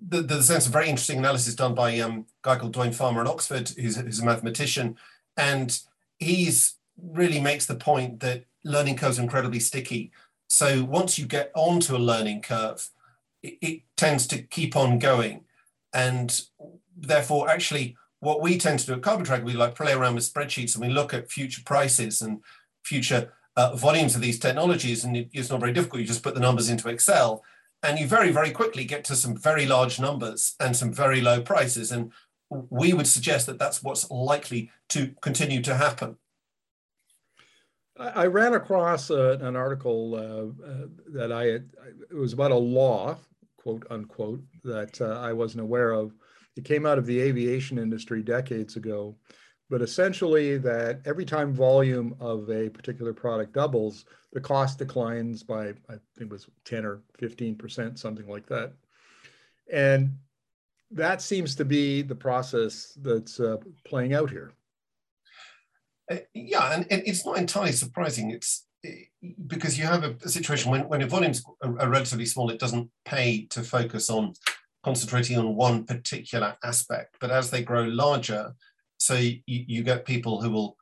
the, 0.07 0.21
the 0.21 0.41
sense 0.41 0.65
of 0.65 0.73
very 0.73 0.89
interesting 0.89 1.19
analysis 1.19 1.55
done 1.55 1.75
by 1.75 1.99
um, 1.99 2.25
a 2.43 2.47
guy 2.47 2.55
called 2.57 2.73
Doyne 2.73 2.91
Farmer 2.91 3.21
at 3.21 3.27
Oxford, 3.27 3.69
who's, 3.69 3.97
who's 3.97 4.19
a 4.19 4.25
mathematician, 4.25 4.97
and 5.37 5.79
he's 6.19 6.75
really 7.01 7.41
makes 7.41 7.65
the 7.65 7.75
point 7.75 8.19
that 8.19 8.45
learning 8.63 8.95
curves 8.95 9.19
are 9.19 9.23
incredibly 9.23 9.59
sticky. 9.59 10.11
So 10.47 10.83
once 10.83 11.17
you 11.17 11.25
get 11.25 11.51
onto 11.55 11.95
a 11.95 11.97
learning 11.97 12.41
curve, 12.41 12.89
it, 13.41 13.57
it 13.61 13.81
tends 13.97 14.27
to 14.27 14.41
keep 14.41 14.75
on 14.75 14.99
going, 14.99 15.45
and 15.93 16.41
therefore, 16.95 17.49
actually, 17.49 17.97
what 18.19 18.41
we 18.41 18.57
tend 18.57 18.79
to 18.79 18.85
do 18.85 18.93
at 18.93 19.01
Carbon 19.01 19.25
Tracker, 19.25 19.43
we 19.43 19.53
like 19.53 19.75
play 19.75 19.91
around 19.91 20.15
with 20.15 20.31
spreadsheets 20.31 20.75
and 20.75 20.85
we 20.85 20.93
look 20.93 21.13
at 21.13 21.29
future 21.29 21.61
prices 21.65 22.21
and 22.21 22.41
future 22.83 23.33
uh, 23.57 23.75
volumes 23.75 24.15
of 24.15 24.21
these 24.21 24.39
technologies, 24.39 25.03
and 25.03 25.17
it, 25.17 25.29
it's 25.33 25.49
not 25.49 25.59
very 25.59 25.73
difficult. 25.73 25.99
You 25.99 26.07
just 26.07 26.23
put 26.23 26.33
the 26.33 26.39
numbers 26.39 26.69
into 26.69 26.89
Excel, 26.89 27.43
and 27.83 27.99
you 27.99 28.07
very, 28.07 28.31
very 28.31 28.51
quickly 28.51 28.85
get 28.85 29.03
to 29.05 29.15
some 29.15 29.35
very 29.35 29.65
large 29.65 29.99
numbers 29.99 30.55
and 30.59 30.75
some 30.75 30.93
very 30.93 31.21
low 31.21 31.41
prices. 31.41 31.91
And 31.91 32.11
we 32.49 32.93
would 32.93 33.07
suggest 33.07 33.45
that 33.47 33.59
that's 33.59 33.83
what's 33.83 34.09
likely 34.09 34.71
to 34.89 35.13
continue 35.21 35.61
to 35.63 35.75
happen. 35.75 36.17
I 37.97 38.25
ran 38.25 38.53
across 38.53 39.11
uh, 39.11 39.37
an 39.41 39.55
article 39.55 40.15
uh, 40.15 40.65
uh, 40.65 40.87
that 41.13 41.31
I 41.31 41.45
had, 41.45 41.69
it 42.09 42.15
was 42.15 42.33
about 42.33 42.51
a 42.51 42.55
law, 42.55 43.17
quote 43.57 43.85
unquote, 43.91 44.41
that 44.63 44.99
uh, 44.99 45.19
I 45.19 45.31
wasn't 45.33 45.61
aware 45.61 45.91
of. 45.91 46.13
It 46.55 46.65
came 46.65 46.85
out 46.87 46.97
of 46.97 47.05
the 47.05 47.19
aviation 47.19 47.77
industry 47.77 48.23
decades 48.23 48.77
ago, 48.77 49.15
but 49.69 49.81
essentially 49.81 50.57
that 50.57 51.01
every 51.05 51.25
time 51.25 51.53
volume 51.53 52.15
of 52.19 52.49
a 52.49 52.69
particular 52.69 53.13
product 53.13 53.53
doubles, 53.53 54.05
the 54.31 54.41
cost 54.41 54.77
declines 54.77 55.43
by 55.43 55.69
I 55.69 55.97
think 56.15 56.29
it 56.29 56.29
was 56.29 56.47
10 56.65 56.85
or 56.85 57.01
15 57.17 57.55
percent, 57.55 57.99
something 57.99 58.27
like 58.27 58.47
that. 58.47 58.73
And 59.71 60.17
that 60.91 61.21
seems 61.21 61.55
to 61.55 61.65
be 61.65 62.01
the 62.01 62.15
process 62.15 62.97
that's 63.01 63.39
uh, 63.39 63.57
playing 63.85 64.13
out 64.13 64.29
here. 64.29 64.53
Uh, 66.11 66.17
yeah, 66.33 66.73
and, 66.73 66.85
and, 66.91 67.01
it's 67.05 67.25
not 67.25 67.37
entirely 67.37 67.71
surprising. 67.71 68.31
It's 68.31 68.67
uh, 68.85 68.89
because 69.47 69.79
you 69.79 69.85
have 69.85 70.03
a, 70.03 70.15
a 70.23 70.29
situation 70.29 70.69
when, 70.69 70.81
when 70.89 70.99
your 70.99 71.09
volumes 71.09 71.43
are 71.61 71.89
relatively 71.89 72.25
small, 72.25 72.49
it 72.49 72.59
doesn't 72.59 72.89
pay 73.05 73.45
to 73.51 73.63
focus 73.63 74.09
on 74.09 74.33
concentrating 74.83 75.37
on 75.37 75.55
one 75.55 75.85
particular 75.85 76.57
aspect. 76.63 77.15
But 77.21 77.31
as 77.31 77.49
they 77.49 77.63
grow 77.63 77.83
larger, 77.83 78.53
so 78.97 79.15
you, 79.15 79.35
you 79.45 79.83
get 79.83 80.05
people 80.05 80.41
who 80.41 80.49
will 80.51 80.77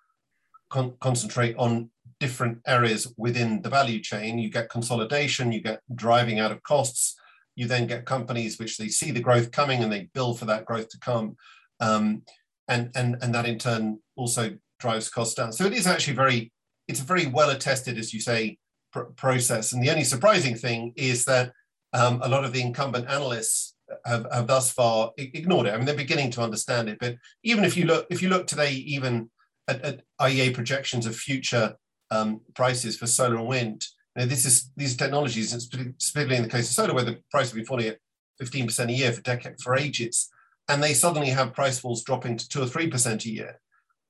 con 0.70 0.94
concentrate 1.00 1.56
on 1.58 1.90
different 2.20 2.60
areas 2.68 3.14
within 3.18 3.62
the 3.62 3.70
value 3.70 4.00
chain. 4.00 4.38
You 4.38 4.50
get 4.50 4.70
consolidation, 4.70 5.52
you 5.52 5.62
get 5.62 5.82
driving 5.96 6.40
out 6.40 6.52
of 6.52 6.64
costs, 6.64 7.16
you 7.56 7.68
then 7.68 7.88
get 7.88 8.06
companies 8.06 8.60
which 8.60 8.78
they 8.78 8.88
see 8.88 9.12
the 9.12 9.20
growth 9.20 9.52
coming 9.52 9.84
and 9.84 9.92
they 9.92 10.10
build 10.14 10.40
for 10.40 10.46
that 10.46 10.66
growth 10.66 10.90
to 10.90 11.00
come. 11.00 11.36
Um, 11.80 12.24
and, 12.68 12.92
and, 12.96 13.18
and 13.22 13.34
that 13.36 13.48
in 13.48 13.58
turn 13.58 14.00
also 14.16 14.56
drives 14.80 15.10
costs 15.10 15.36
down. 15.36 15.52
So 15.52 15.66
it 15.66 15.74
is 15.74 15.88
actually 15.88 16.16
very, 16.16 16.52
it's 16.88 17.02
a 17.02 17.06
very 17.06 17.26
well 17.26 17.50
attested, 17.50 17.98
as 17.98 18.14
you 18.14 18.22
say, 18.22 18.58
pr 18.94 19.02
process. 19.18 19.74
And 19.74 19.84
the 19.84 19.90
only 19.90 20.04
surprising 20.04 20.56
thing 20.56 20.94
is 20.96 21.26
that 21.26 21.52
um, 21.94 22.22
a 22.24 22.30
lot 22.30 22.46
of 22.46 22.54
the 22.54 22.62
incumbent 22.62 23.10
analysts 23.10 23.71
have, 24.06 24.28
have 24.32 24.48
thus 24.48 24.72
far 24.72 25.12
ignored 25.18 25.68
it. 25.68 25.74
I 25.74 25.78
mean, 25.78 25.86
they're 25.86 25.96
beginning 25.96 26.32
to 26.32 26.42
understand 26.42 26.90
it. 26.90 26.98
But 27.00 27.16
even 27.44 27.64
if 27.64 27.76
you 27.78 27.86
look, 27.86 28.08
if 28.10 28.22
you 28.22 28.30
look 28.30 28.48
today, 28.48 28.74
even 28.74 29.30
at, 29.68 29.82
at 29.82 30.02
IEA 30.20 30.54
projections 30.54 31.06
of 31.06 31.16
future 31.16 31.76
um, 32.10 32.42
prices 32.56 32.98
for 32.98 33.08
solar 33.08 33.38
and 33.38 33.48
wind, 33.48 33.86
you 34.16 34.22
know, 34.22 34.26
this 34.28 34.46
is 34.46 34.72
these 34.76 34.98
technologies, 34.98 35.52
specifically 35.52 36.36
in 36.36 36.44
the 36.44 36.50
case 36.50 36.70
of 36.70 36.76
solar, 36.76 36.94
where 36.94 37.04
the 37.04 37.20
price 37.32 37.48
has 37.48 37.54
been 37.54 37.66
falling 37.66 37.88
at 37.88 37.98
15% 38.42 38.90
a 38.90 38.94
year 38.94 39.12
for 39.12 39.22
decade 39.22 39.60
for 39.62 39.76
ages, 39.76 40.30
and 40.68 40.84
they 40.84 40.94
suddenly 40.94 41.30
have 41.30 41.54
price 41.54 41.80
falls 41.80 42.04
dropping 42.04 42.38
to 42.38 42.50
two 42.50 42.62
or 42.62 42.68
three 42.68 42.90
percent 42.90 43.26
a 43.26 43.30
year, 43.30 43.60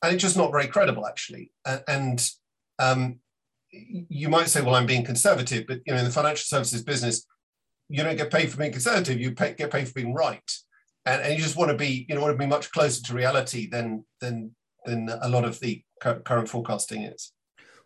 and 0.02 0.14
it's 0.14 0.24
just 0.24 0.38
not 0.38 0.52
very 0.52 0.68
credible, 0.68 1.06
actually. 1.06 1.52
And 1.88 2.28
um, 2.80 3.20
you 3.72 4.30
might 4.30 4.50
say, 4.50 4.62
well, 4.62 4.76
I'm 4.76 4.86
being 4.86 5.06
conservative, 5.06 5.66
but 5.68 5.82
you 5.86 5.94
know, 5.94 6.00
in 6.00 6.06
the 6.06 6.12
financial 6.12 6.46
services 6.46 6.84
business, 6.84 7.26
you 7.92 8.04
don't 8.04 8.18
get 8.18 8.32
paid 8.32 8.50
for 8.50 8.58
being 8.58 8.72
conservative. 8.72 9.20
You 9.20 9.34
pay, 9.34 9.54
get 9.54 9.72
paid 9.72 9.88
for 9.88 9.94
being 9.94 10.14
right, 10.14 10.52
and, 11.06 11.22
and 11.22 11.34
you 11.34 11.44
just 11.44 11.58
want 11.58 11.72
to 11.72 11.78
be, 11.78 12.06
you 12.08 12.16
know, 12.16 12.22
want 12.22 12.34
to 12.34 12.38
be 12.38 12.48
much 12.48 12.72
closer 12.72 13.02
to 13.04 13.14
reality 13.14 13.70
than 13.70 14.06
than 14.20 14.56
than 14.86 15.10
a 15.22 15.30
lot 15.30 15.46
of 15.46 15.60
the 15.60 15.84
current 16.02 16.50
forecasting 16.50 17.04
is. 17.04 17.32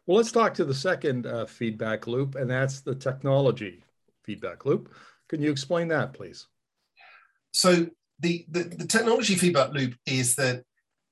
Well, 0.05 0.17
let's 0.17 0.31
talk 0.31 0.53
to 0.55 0.65
the 0.65 0.73
second 0.73 1.25
uh, 1.25 1.45
feedback 1.45 2.07
loop, 2.07 2.35
and 2.35 2.49
that's 2.49 2.81
the 2.81 2.95
technology 2.95 3.83
feedback 4.23 4.65
loop. 4.65 4.93
Can 5.29 5.41
you 5.41 5.51
explain 5.51 5.87
that, 5.89 6.13
please? 6.13 6.47
So 7.53 7.87
the, 8.19 8.45
the, 8.49 8.63
the 8.63 8.87
technology 8.87 9.35
feedback 9.35 9.73
loop 9.73 9.95
is 10.05 10.35
that 10.35 10.63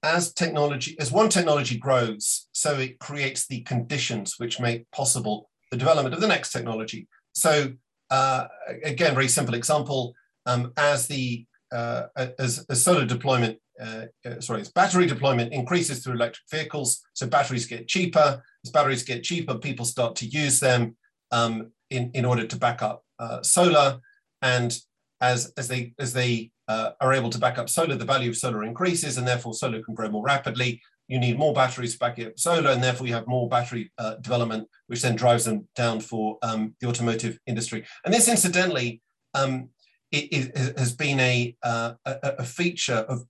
as 0.04 0.34
technology, 0.34 0.96
as 1.00 1.12
one 1.12 1.30
technology 1.30 1.78
grows, 1.78 2.48
so 2.52 2.76
it 2.76 3.00
creates 3.00 3.48
the 3.48 3.62
conditions 3.62 4.36
which 4.38 4.60
make 4.60 4.90
possible 4.92 5.50
the 5.72 5.78
development 5.78 6.14
of 6.14 6.22
the 6.22 6.28
next 6.28 6.52
technology. 6.52 7.08
So 7.34 7.74
uh, 8.18 8.48
again, 8.84 9.14
very 9.16 9.28
simple 9.28 9.56
example, 9.56 10.02
um, 10.46 10.72
as 10.78 11.08
the 11.08 11.46
uh, 11.72 12.04
as, 12.46 12.64
as 12.70 12.84
solar 12.84 13.06
deployment, 13.06 13.58
uh, 13.82 14.06
uh, 14.26 14.40
sorry, 14.40 14.62
as 14.62 14.72
battery 14.72 15.08
deployment 15.08 15.52
increases 15.52 15.98
through 16.00 16.14
electric 16.14 16.46
vehicles, 16.52 16.90
so 17.14 17.26
batteries 17.26 17.66
get 17.66 17.88
cheaper. 17.88 18.28
As 18.64 18.72
batteries 18.72 19.04
get 19.04 19.24
cheaper, 19.24 19.56
people 19.58 19.86
start 19.86 20.16
to 20.18 20.28
use 20.28 20.60
them 20.60 20.96
um, 21.32 21.72
in, 21.90 22.12
in 22.14 22.24
order 22.24 22.46
to 22.46 22.58
back 22.66 22.84
up 22.84 23.04
uh, 23.18 23.42
solar. 23.42 24.00
And 24.44 24.78
as, 25.20 25.52
as 25.58 25.68
they, 25.68 25.94
as 25.98 26.14
they 26.14 26.52
uh, 26.68 26.92
are 27.02 27.14
able 27.14 27.32
to 27.32 27.40
back 27.40 27.58
up 27.58 27.70
solar, 27.70 27.96
the 27.96 28.06
value 28.06 28.30
of 28.30 28.38
solar 28.38 28.64
increases, 28.64 29.18
and 29.18 29.28
therefore 29.28 29.56
solar 29.56 29.82
can 29.82 29.96
grow 29.96 30.10
more 30.10 30.24
rapidly. 30.24 30.82
You 31.08 31.20
need 31.20 31.38
more 31.38 31.54
batteries 31.54 31.94
to 31.94 32.00
back 32.00 32.20
up 32.20 32.40
solar, 32.40 32.72
and 32.72 32.84
therefore 32.84 33.08
you 33.08 33.14
have 33.14 33.28
more 33.28 33.50
battery 33.50 33.92
uh, 33.98 34.16
development, 34.16 34.68
which 34.88 35.02
then 35.02 35.16
drives 35.16 35.46
them 35.46 35.68
down 35.76 36.00
for 36.00 36.38
um, 36.42 36.76
the 36.80 36.88
automotive 36.88 37.38
industry. 37.46 37.86
And 38.06 38.14
this, 38.14 38.28
incidentally, 38.28 39.02
um, 39.34 39.70
it, 40.12 40.28
it, 40.32 40.78
has 40.80 40.94
been 40.94 41.20
a, 41.20 41.56
uh, 41.64 41.94
a, 42.06 42.44
feature 42.44 43.06
of 43.10 43.24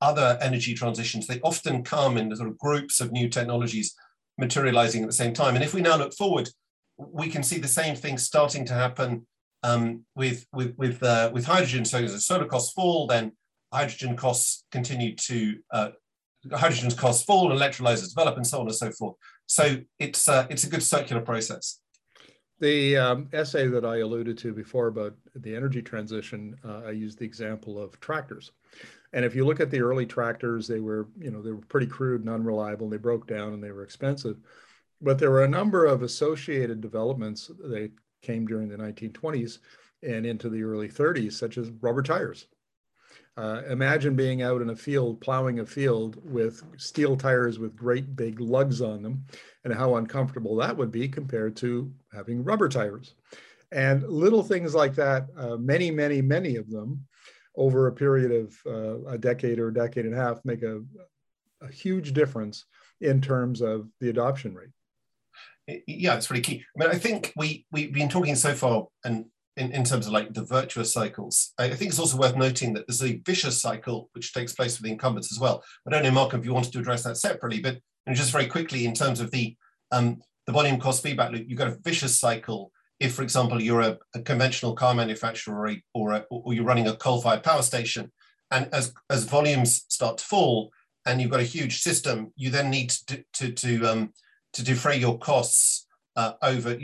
other 0.00 0.36
energy 0.40 0.74
transitions. 0.74 1.26
They 1.26 1.40
often 1.40 1.82
come 1.82 2.16
in 2.16 2.28
the 2.28 2.36
sort 2.36 2.48
of 2.48 2.58
groups 2.58 3.00
of 3.00 3.12
new 3.12 3.28
technologies 3.28 3.94
materializing 4.36 5.02
at 5.02 5.08
the 5.08 5.14
same 5.14 5.32
time. 5.32 5.54
And 5.54 5.64
if 5.64 5.74
we 5.74 5.80
now 5.80 5.96
look 5.96 6.14
forward, 6.14 6.48
we 6.96 7.28
can 7.28 7.42
see 7.42 7.58
the 7.58 7.68
same 7.68 7.94
thing 7.94 8.18
starting 8.18 8.64
to 8.66 8.74
happen 8.74 9.26
um, 9.62 10.04
with 10.14 10.46
with 10.52 10.74
with 10.76 11.02
uh, 11.02 11.30
with 11.32 11.46
hydrogen. 11.46 11.84
So 11.84 11.98
as 11.98 12.12
the 12.12 12.20
solar 12.20 12.46
costs 12.46 12.72
fall, 12.72 13.06
then 13.06 13.32
hydrogen 13.72 14.16
costs 14.16 14.64
continue 14.70 15.14
to 15.14 15.58
uh, 15.72 15.90
hydrogen's 16.52 16.94
costs 16.94 17.24
fall, 17.24 17.50
electrolyzers 17.50 18.10
develop, 18.10 18.36
and 18.36 18.46
so 18.46 18.60
on 18.60 18.66
and 18.66 18.74
so 18.74 18.90
forth. 18.90 19.16
So 19.46 19.78
it's 19.98 20.28
uh, 20.28 20.46
it's 20.50 20.64
a 20.64 20.70
good 20.70 20.82
circular 20.82 21.22
process. 21.22 21.80
The 22.60 22.96
um, 22.96 23.28
essay 23.32 23.68
that 23.68 23.84
I 23.84 23.98
alluded 23.98 24.36
to 24.38 24.52
before 24.52 24.88
about 24.88 25.14
the 25.36 25.54
energy 25.54 25.80
transition, 25.80 26.56
uh, 26.64 26.82
I 26.86 26.90
used 26.90 27.18
the 27.18 27.24
example 27.24 27.80
of 27.80 27.98
tractors. 28.00 28.50
And 29.12 29.24
if 29.24 29.34
you 29.34 29.46
look 29.46 29.60
at 29.60 29.70
the 29.70 29.80
early 29.80 30.06
tractors, 30.06 30.66
they 30.66 30.80
were, 30.80 31.08
you 31.18 31.30
know, 31.30 31.40
they 31.40 31.52
were 31.52 31.62
pretty 31.68 31.86
crude 31.86 32.22
and 32.22 32.30
unreliable. 32.30 32.88
They 32.88 32.96
broke 32.96 33.28
down 33.28 33.54
and 33.54 33.62
they 33.62 33.70
were 33.70 33.84
expensive. 33.84 34.38
But 35.00 35.18
there 35.18 35.30
were 35.30 35.44
a 35.44 35.48
number 35.48 35.86
of 35.86 36.02
associated 36.02 36.80
developments 36.80 37.46
that 37.46 37.92
came 38.22 38.46
during 38.46 38.68
the 38.68 38.76
1920s 38.76 39.58
and 40.02 40.26
into 40.26 40.48
the 40.48 40.62
early 40.62 40.88
30s, 40.88 41.32
such 41.34 41.58
as 41.58 41.70
rubber 41.80 42.02
tires. 42.02 42.46
Uh, 43.38 43.62
imagine 43.70 44.16
being 44.16 44.42
out 44.42 44.60
in 44.60 44.70
a 44.70 44.74
field, 44.74 45.20
plowing 45.20 45.60
a 45.60 45.64
field 45.64 46.18
with 46.24 46.60
steel 46.76 47.16
tires 47.16 47.60
with 47.60 47.76
great 47.76 48.16
big 48.16 48.40
lugs 48.40 48.82
on 48.82 49.00
them, 49.00 49.24
and 49.62 49.72
how 49.72 49.94
uncomfortable 49.94 50.56
that 50.56 50.76
would 50.76 50.90
be 50.90 51.08
compared 51.08 51.54
to 51.54 51.88
having 52.12 52.42
rubber 52.42 52.68
tires. 52.68 53.14
And 53.70 54.02
little 54.08 54.42
things 54.42 54.74
like 54.74 54.96
that, 54.96 55.28
uh, 55.36 55.56
many, 55.56 55.92
many, 55.92 56.20
many 56.20 56.56
of 56.56 56.68
them, 56.68 57.06
over 57.54 57.86
a 57.86 57.92
period 57.92 58.32
of 58.32 58.56
uh, 58.66 59.12
a 59.12 59.16
decade 59.16 59.60
or 59.60 59.68
a 59.68 59.74
decade 59.74 60.04
and 60.04 60.14
a 60.14 60.18
half, 60.18 60.44
make 60.44 60.64
a, 60.64 60.82
a 61.62 61.70
huge 61.70 62.14
difference 62.14 62.64
in 63.00 63.20
terms 63.20 63.60
of 63.60 63.88
the 64.00 64.10
adoption 64.10 64.52
rate 64.52 64.70
yeah, 65.86 66.14
it's 66.14 66.30
really 66.30 66.42
key. 66.42 66.64
I 66.76 66.84
mean, 66.84 66.94
I 66.94 66.98
think 66.98 67.32
we 67.36 67.66
we've 67.70 67.92
been 67.92 68.08
talking 68.08 68.34
so 68.36 68.54
far, 68.54 68.86
and 69.04 69.26
in, 69.58 69.72
in 69.72 69.84
terms 69.84 70.06
of 70.06 70.12
like 70.12 70.32
the 70.32 70.44
virtuous 70.44 70.92
cycles, 70.92 71.52
I 71.58 71.68
think 71.70 71.90
it's 71.90 71.98
also 71.98 72.16
worth 72.16 72.36
noting 72.36 72.72
that 72.74 72.86
there's 72.86 73.02
a 73.02 73.20
vicious 73.26 73.60
cycle 73.60 74.08
which 74.12 74.32
takes 74.32 74.54
place 74.54 74.78
with 74.78 74.84
the 74.84 74.92
incumbents 74.92 75.32
as 75.32 75.40
well. 75.40 75.62
I 75.86 75.90
don't 75.90 76.02
know, 76.02 76.10
Mark, 76.10 76.34
if 76.34 76.44
you 76.44 76.54
wanted 76.54 76.72
to 76.72 76.78
address 76.78 77.02
that 77.04 77.16
separately, 77.16 77.60
but 77.60 77.78
just 78.12 78.32
very 78.32 78.46
quickly 78.46 78.86
in 78.86 78.94
terms 78.94 79.20
of 79.20 79.30
the 79.30 79.56
um, 79.90 80.20
the 80.46 80.52
volume 80.52 80.80
cost 80.80 81.02
feedback 81.02 81.30
loop, 81.30 81.44
you've 81.46 81.58
got 81.58 81.68
a 81.68 81.78
vicious 81.82 82.18
cycle. 82.18 82.72
If, 83.00 83.14
for 83.14 83.22
example, 83.22 83.62
you're 83.62 83.82
a, 83.82 83.98
a 84.14 84.20
conventional 84.20 84.74
car 84.74 84.94
manufacturer 84.94 85.76
or, 85.94 86.12
a, 86.12 86.24
or 86.30 86.52
you're 86.54 86.64
running 86.64 86.88
a 86.88 86.96
coal-fired 86.96 87.42
power 87.42 87.62
station, 87.62 88.10
and 88.50 88.68
as 88.72 88.94
as 89.10 89.24
volumes 89.24 89.84
start 89.88 90.18
to 90.18 90.24
fall, 90.24 90.70
and 91.04 91.20
you've 91.20 91.30
got 91.30 91.40
a 91.40 91.44
huge 91.44 91.80
system, 91.80 92.32
you 92.36 92.50
then 92.50 92.70
need 92.70 92.90
to 92.90 93.24
to, 93.34 93.52
to 93.52 93.84
um, 93.86 94.12
to 94.54 94.64
defray 94.64 94.96
your 94.96 95.18
costs 95.18 95.86
uh, 96.16 96.32
over 96.42 96.76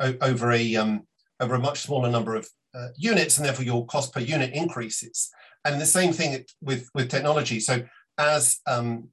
over 0.00 0.52
a 0.52 0.76
um, 0.76 1.02
over 1.40 1.54
a 1.54 1.58
much 1.58 1.80
smaller 1.80 2.10
number 2.10 2.36
of 2.36 2.48
uh, 2.74 2.88
units, 2.96 3.36
and 3.36 3.46
therefore 3.46 3.64
your 3.64 3.86
cost 3.86 4.12
per 4.12 4.20
unit 4.20 4.52
increases. 4.52 5.30
And 5.64 5.80
the 5.80 5.86
same 5.86 6.12
thing 6.12 6.44
with 6.60 6.88
with 6.94 7.08
technology. 7.08 7.60
So 7.60 7.82
as 8.18 8.60
um, 8.66 9.08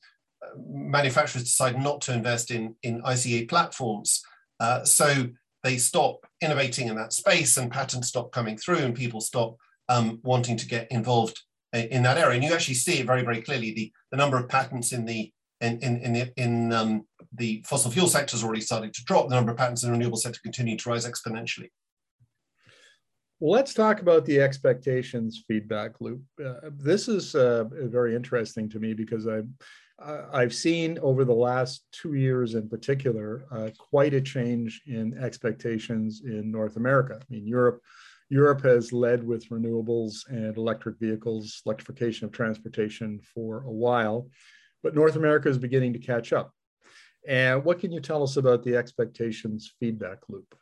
manufacturers 0.58 1.44
decide 1.44 1.82
not 1.82 2.02
to 2.02 2.14
invest 2.14 2.52
in 2.52 2.76
in 2.84 3.02
ICE 3.04 3.46
platforms, 3.46 4.22
uh, 4.60 4.84
so 4.84 5.28
they 5.64 5.78
stop 5.78 6.26
innovating 6.42 6.88
in 6.88 6.96
that 6.96 7.14
space, 7.14 7.58
and 7.58 7.72
patents 7.72 8.10
stop 8.10 8.32
coming 8.32 8.58
through, 8.58 8.80
and 8.80 8.96
people 8.96 9.22
stop 9.22 9.58
um, 9.90 10.20
wanting 10.24 10.58
to 10.58 10.68
get 10.68 10.92
involved 10.92 11.42
in 11.74 12.04
that 12.04 12.18
area. 12.18 12.36
And 12.36 12.44
you 12.44 12.54
actually 12.54 12.76
see 12.76 13.00
it 13.00 13.06
very 13.06 13.24
very 13.24 13.42
clearly. 13.42 13.72
The 13.72 13.92
the 14.12 14.18
number 14.18 14.38
of 14.38 14.48
patents 14.48 14.92
in 14.92 15.06
the 15.06 15.32
in 15.62 15.80
in 15.80 15.98
in, 15.98 16.14
the, 16.14 16.34
in 16.38 16.74
um, 16.74 17.08
the 17.34 17.64
fossil 17.66 17.92
fuel 17.92 18.08
sector 18.08 18.36
is 18.36 18.44
already 18.44 18.62
starting 18.62 18.92
to 18.92 19.04
drop. 19.04 19.30
The 19.30 19.36
number 19.36 19.52
of 19.52 19.58
patents 19.58 19.84
in 19.84 19.90
the 19.90 19.94
renewable 19.98 20.18
sector 20.18 20.40
continue 20.44 20.78
to 20.78 20.90
rise 20.90 21.08
exponentially. 21.08 21.70
Let's 23.40 23.76
talk 23.76 24.02
about 24.02 24.26
the 24.26 24.42
expectations 24.42 25.44
feedback 25.48 26.02
loop. 26.02 26.24
Uh, 26.44 26.72
this 26.72 27.08
is 27.08 27.36
uh, 27.36 27.66
very 27.72 28.16
interesting 28.16 28.68
to 28.70 28.80
me 28.80 28.96
because 28.96 29.28
I've, 29.28 29.48
I've 30.34 30.56
seen 30.56 30.98
over 31.00 31.24
the 31.24 31.34
last 31.34 31.86
two 31.92 32.16
years 32.16 32.56
in 32.56 32.68
particular 32.68 33.46
uh, 33.52 33.70
quite 33.78 34.16
a 34.16 34.22
change 34.22 34.82
in 34.88 35.16
expectations 35.20 36.24
in 36.26 36.52
North 36.52 36.78
America. 36.78 37.20
I 37.22 37.26
mean, 37.30 37.46
Europe, 37.46 37.80
Europe 38.30 38.64
has 38.64 38.92
led 38.92 39.24
with 39.24 39.50
renewables 39.50 40.28
and 40.30 40.58
electric 40.58 40.98
vehicles, 41.00 41.62
electrification 41.64 42.26
of 42.26 42.32
transportation 42.32 43.20
for 43.36 43.62
a 43.66 43.72
while, 43.72 44.30
but 44.82 44.96
North 44.96 45.16
America 45.16 45.48
is 45.48 45.60
beginning 45.60 45.94
to 45.94 46.00
catch 46.00 46.34
up. 46.34 46.52
And 47.28 47.64
what 47.64 47.80
can 47.80 47.92
you 47.92 48.00
tell 48.00 48.24
us 48.24 48.38
about 48.38 48.64
the 48.64 48.76
expectations 48.76 49.74
feedback 49.80 50.20
loop? 50.28 50.56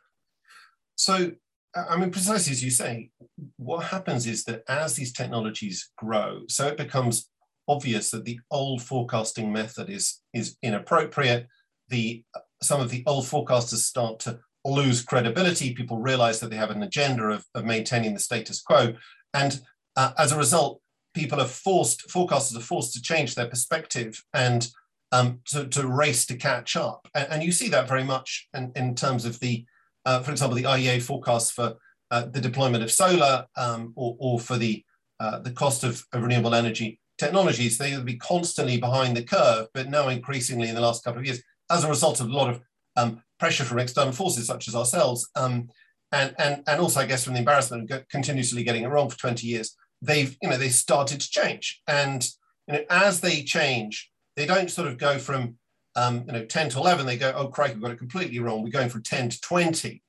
So, 0.96 1.32
I 1.76 1.96
mean, 1.96 2.10
precisely 2.10 2.52
as 2.52 2.64
you 2.64 2.70
say, 2.70 3.10
what 3.56 3.84
happens 3.84 4.26
is 4.26 4.44
that 4.44 4.62
as 4.68 4.94
these 4.94 5.12
technologies 5.12 5.90
grow, 5.98 6.42
so 6.48 6.66
it 6.68 6.76
becomes 6.76 7.28
obvious 7.68 8.10
that 8.10 8.24
the 8.24 8.40
old 8.50 8.82
forecasting 8.82 9.52
method 9.52 9.90
is, 9.90 10.22
is 10.32 10.56
inappropriate. 10.62 11.46
The, 11.88 12.24
some 12.62 12.80
of 12.80 12.90
the 12.90 13.02
old 13.06 13.24
forecasters 13.24 13.78
start 13.78 14.20
to 14.20 14.38
lose 14.64 15.02
credibility. 15.02 15.74
People 15.74 15.98
realize 15.98 16.40
that 16.40 16.50
they 16.50 16.56
have 16.56 16.70
an 16.70 16.82
agenda 16.82 17.24
of, 17.24 17.44
of 17.54 17.64
maintaining 17.64 18.14
the 18.14 18.20
status 18.20 18.62
quo. 18.62 18.94
And 19.34 19.60
uh, 19.96 20.12
as 20.18 20.32
a 20.32 20.38
result, 20.38 20.80
people 21.14 21.40
are 21.40 21.46
forced, 21.46 22.08
forecasters 22.08 22.56
are 22.56 22.60
forced 22.60 22.94
to 22.94 23.02
change 23.02 23.34
their 23.34 23.48
perspective 23.48 24.22
and 24.32 24.68
um, 25.12 25.40
to, 25.46 25.66
to 25.68 25.86
race 25.86 26.26
to 26.26 26.36
catch 26.36 26.76
up. 26.76 27.08
And, 27.14 27.28
and, 27.30 27.42
you 27.42 27.52
see 27.52 27.68
that 27.68 27.88
very 27.88 28.02
much 28.02 28.48
in, 28.54 28.72
in 28.74 28.94
terms 28.94 29.24
of 29.24 29.38
the, 29.38 29.64
uh, 30.06 30.22
for 30.22 30.30
example, 30.30 30.56
the 30.56 30.62
IEA 30.62 31.02
forecast 31.02 31.52
for 31.52 31.74
uh, 32.10 32.24
the 32.26 32.40
deployment 32.40 32.84
of 32.84 32.90
solar 32.90 33.44
um, 33.56 33.92
or, 33.96 34.16
or, 34.18 34.40
for 34.40 34.56
the, 34.56 34.84
uh, 35.18 35.40
the 35.40 35.50
cost 35.50 35.82
of, 35.82 36.02
of, 36.12 36.22
renewable 36.22 36.54
energy 36.54 37.00
technologies, 37.18 37.76
they 37.76 37.96
would 37.96 38.06
be 38.06 38.16
constantly 38.16 38.78
behind 38.78 39.16
the 39.16 39.22
curve, 39.22 39.66
but 39.74 39.88
now 39.88 40.08
increasingly 40.08 40.68
in 40.68 40.74
the 40.76 40.80
last 40.80 41.02
couple 41.02 41.18
of 41.18 41.26
years, 41.26 41.42
as 41.70 41.82
a 41.82 41.88
result 41.88 42.20
of 42.20 42.28
a 42.28 42.32
lot 42.32 42.48
of 42.48 42.60
um, 42.96 43.20
pressure 43.40 43.64
from 43.64 43.80
external 43.80 44.12
forces 44.12 44.46
such 44.46 44.68
as 44.68 44.76
ourselves, 44.76 45.28
um, 45.34 45.68
and, 46.12 46.34
and, 46.38 46.62
and 46.68 46.80
also 46.80 47.00
I 47.00 47.06
guess 47.06 47.24
from 47.24 47.32
the 47.32 47.40
embarrassment 47.40 47.90
of 47.90 48.08
continuously 48.08 48.62
getting 48.62 48.84
it 48.84 48.88
wrong 48.88 49.10
for 49.10 49.18
20 49.18 49.44
years, 49.44 49.76
they've, 50.00 50.36
you 50.40 50.48
know, 50.48 50.56
they 50.56 50.68
started 50.68 51.20
to 51.20 51.28
change. 51.28 51.82
And 51.88 52.24
you 52.68 52.74
know, 52.74 52.84
as 52.88 53.20
they 53.20 53.42
change, 53.42 54.10
they 54.36 54.46
don't 54.46 54.70
sort 54.70 54.86
of 54.86 54.98
go 54.98 55.18
from 55.18 55.56
um, 55.96 56.24
you 56.26 56.32
know 56.32 56.44
10 56.44 56.70
to 56.70 56.78
11. 56.78 57.06
They 57.06 57.16
go, 57.16 57.32
oh, 57.34 57.48
crikey, 57.48 57.74
we've 57.74 57.82
got 57.82 57.92
it 57.92 57.98
completely 57.98 58.38
wrong. 58.38 58.62
We're 58.62 58.70
going 58.70 58.90
from 58.90 59.02
10 59.02 59.30
to 59.30 59.40
20, 59.40 60.02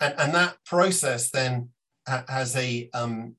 and 0.00 0.14
and 0.18 0.34
that 0.34 0.56
process 0.64 1.30
then 1.30 1.70
has 2.06 2.56
a 2.56 2.88
um, 2.94 3.36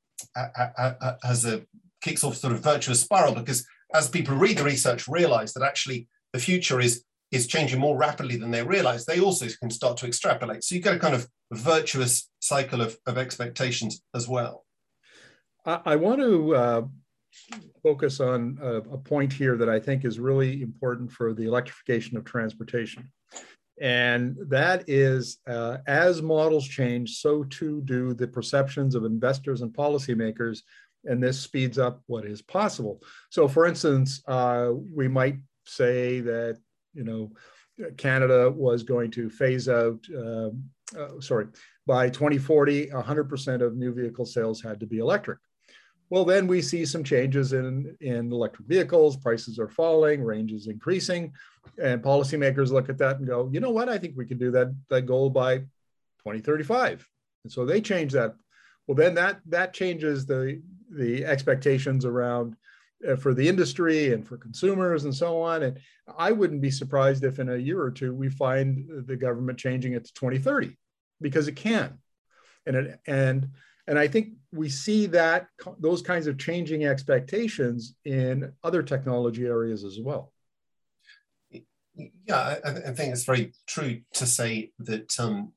has 1.24 1.46
a 1.46 1.66
kicks 2.02 2.24
off 2.24 2.36
sort 2.36 2.54
of 2.54 2.64
virtuous 2.64 3.02
spiral 3.02 3.36
because 3.36 3.66
as 3.94 4.10
people 4.10 4.36
read 4.36 4.58
the 4.58 4.64
research, 4.64 5.08
realize 5.08 5.54
that 5.54 5.64
actually 5.64 6.08
the 6.34 6.40
future 6.40 6.80
is 6.80 7.04
is 7.32 7.48
changing 7.48 7.80
more 7.80 7.98
rapidly 7.98 8.36
than 8.36 8.52
they 8.52 8.64
realize. 8.64 9.06
They 9.06 9.22
also 9.22 9.48
can 9.60 9.70
start 9.70 9.98
to 9.98 10.08
extrapolate. 10.08 10.64
So 10.64 10.76
you 10.76 10.82
get 10.82 10.96
a 10.96 11.00
kind 11.00 11.16
of 11.16 11.28
virtuous 11.54 12.30
cycle 12.40 12.82
of, 12.82 12.98
of 13.06 13.18
expectations 13.18 14.04
as 14.14 14.28
well. 14.28 14.66
I, 15.66 15.80
I 15.86 15.96
want 15.96 16.20
to 16.20 16.56
uh, 16.56 16.82
focus 17.84 18.20
on 18.20 18.58
a, 18.62 18.76
a, 18.76 18.98
point 18.98 19.32
here 19.32 19.58
that 19.58 19.70
I 19.70 19.80
think 19.80 20.06
is 20.06 20.20
really 20.20 20.62
important 20.62 21.12
for 21.12 21.34
the 21.34 21.46
electrification 21.46 22.18
of 22.18 22.26
transportation. 22.26 23.12
And 23.80 24.38
that 24.50 24.84
is 24.88 25.40
uh, 25.48 25.78
as 25.88 26.22
models 26.22 26.68
change, 26.68 27.18
so 27.18 27.44
too 27.46 27.82
do 27.86 28.14
the 28.14 28.28
perceptions 28.28 28.96
of 28.96 29.06
investors 29.06 29.62
and 29.62 29.74
policymakers. 29.74 30.60
And 31.06 31.24
this 31.24 31.40
speeds 31.40 31.80
up 31.80 32.02
what 32.06 32.26
is 32.26 32.44
possible. 32.44 33.02
So, 33.32 33.48
for 33.48 33.66
instance, 33.66 34.22
uh, 34.28 34.72
we 34.94 35.08
might 35.08 35.38
say 35.66 36.20
that, 36.22 36.60
you 36.94 37.04
know, 37.04 37.32
Canada 37.98 38.52
was 38.52 38.84
going 38.84 39.10
to 39.12 39.30
phase 39.30 39.68
out, 39.68 40.00
uh, 40.16 40.50
uh 40.96 41.20
sorry, 41.20 41.48
by 41.88 42.10
2040, 42.10 42.88
100% 42.88 43.62
of 43.62 43.76
new 43.76 43.92
vehicle 43.92 44.26
sales 44.26 44.62
had 44.62 44.80
to 44.80 44.86
be 44.86 45.00
electric. 45.00 45.40
Well, 46.12 46.26
then 46.26 46.46
we 46.46 46.62
see 46.62 46.86
some 46.86 47.06
changes 47.06 47.54
in, 47.54 47.96
in 48.02 48.34
electric 48.34 48.68
vehicles, 48.68 49.16
prices 49.16 49.58
are 49.58 49.70
falling, 49.70 50.22
range 50.22 50.52
is 50.52 50.68
increasing, 50.68 51.32
and 51.82 52.04
policymakers 52.04 52.70
look 52.70 52.90
at 52.90 52.98
that 52.98 53.20
and 53.20 53.26
go, 53.26 53.50
you 53.50 53.62
know 53.62 53.70
what, 53.70 53.88
I 53.88 53.98
think 53.98 54.18
we 54.18 54.26
can 54.26 54.38
do 54.38 54.52
that, 54.52 54.76
that 54.90 55.04
goal 55.04 55.30
by 55.30 55.60
2035. 55.60 57.08
And 57.46 57.52
so 57.52 57.66
they 57.66 57.80
change 57.80 58.12
that. 58.12 58.36
Well, 58.86 58.96
then 58.96 59.16
that, 59.16 59.40
that 59.46 59.74
changes 59.74 60.26
the, 60.26 60.62
the 60.90 61.24
expectations 61.24 62.04
around 62.04 62.58
uh, 63.08 63.16
for 63.16 63.34
the 63.34 63.48
industry 63.48 64.12
and 64.12 64.28
for 64.28 64.36
consumers 64.36 65.06
and 65.06 65.16
so 65.16 65.42
on. 65.42 65.64
And 65.64 65.80
I 66.18 66.34
wouldn't 66.34 66.62
be 66.62 66.72
surprised 66.72 67.24
if 67.24 67.40
in 67.40 67.48
a 67.48 67.56
year 67.56 67.82
or 67.82 67.90
two 67.90 68.14
we 68.14 68.28
find 68.30 69.06
the 69.08 69.16
government 69.16 69.60
changing 69.60 69.94
it 69.94 70.04
to 70.04 70.14
2030 70.16 70.78
because 71.22 71.48
it 71.48 71.56
can. 71.56 72.00
And, 72.66 72.76
it, 72.76 73.00
and 73.08 73.48
and 73.88 73.98
I 73.98 74.08
think 74.08 74.36
we 74.54 74.70
see 74.70 75.06
that 75.08 75.48
those 75.80 76.02
kinds 76.02 76.28
of 76.28 76.38
changing 76.38 76.86
expectations 76.86 77.96
in 78.06 78.52
other 78.64 78.84
technology 78.84 79.46
areas 79.46 79.84
as 79.84 80.00
well. 80.00 80.34
Yeah, 82.28 82.58
I, 82.66 82.70
I 82.70 82.92
think 82.94 83.14
it's 83.14 83.26
very 83.26 83.54
true 83.68 84.02
to 84.14 84.26
say 84.26 84.72
that 84.80 85.18
um, 85.20 85.54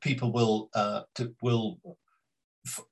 people 0.00 0.32
will 0.32 0.70
uh, 0.74 1.02
will 1.42 1.78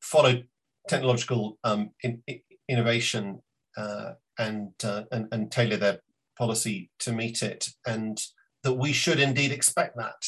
follow 0.00 0.42
technological 0.88 1.58
um, 1.64 1.90
in, 2.02 2.22
innovation 2.68 3.40
uh, 3.76 4.12
and, 4.38 4.72
uh, 4.82 5.04
and 5.12 5.28
and 5.32 5.50
tailor 5.50 5.76
their 5.76 6.00
policy 6.36 6.90
to 7.00 7.12
meet 7.12 7.42
it, 7.42 7.68
and 7.86 8.20
that 8.62 8.74
we 8.74 8.92
should 8.92 9.20
indeed 9.20 9.52
expect 9.52 9.96
that. 9.96 10.26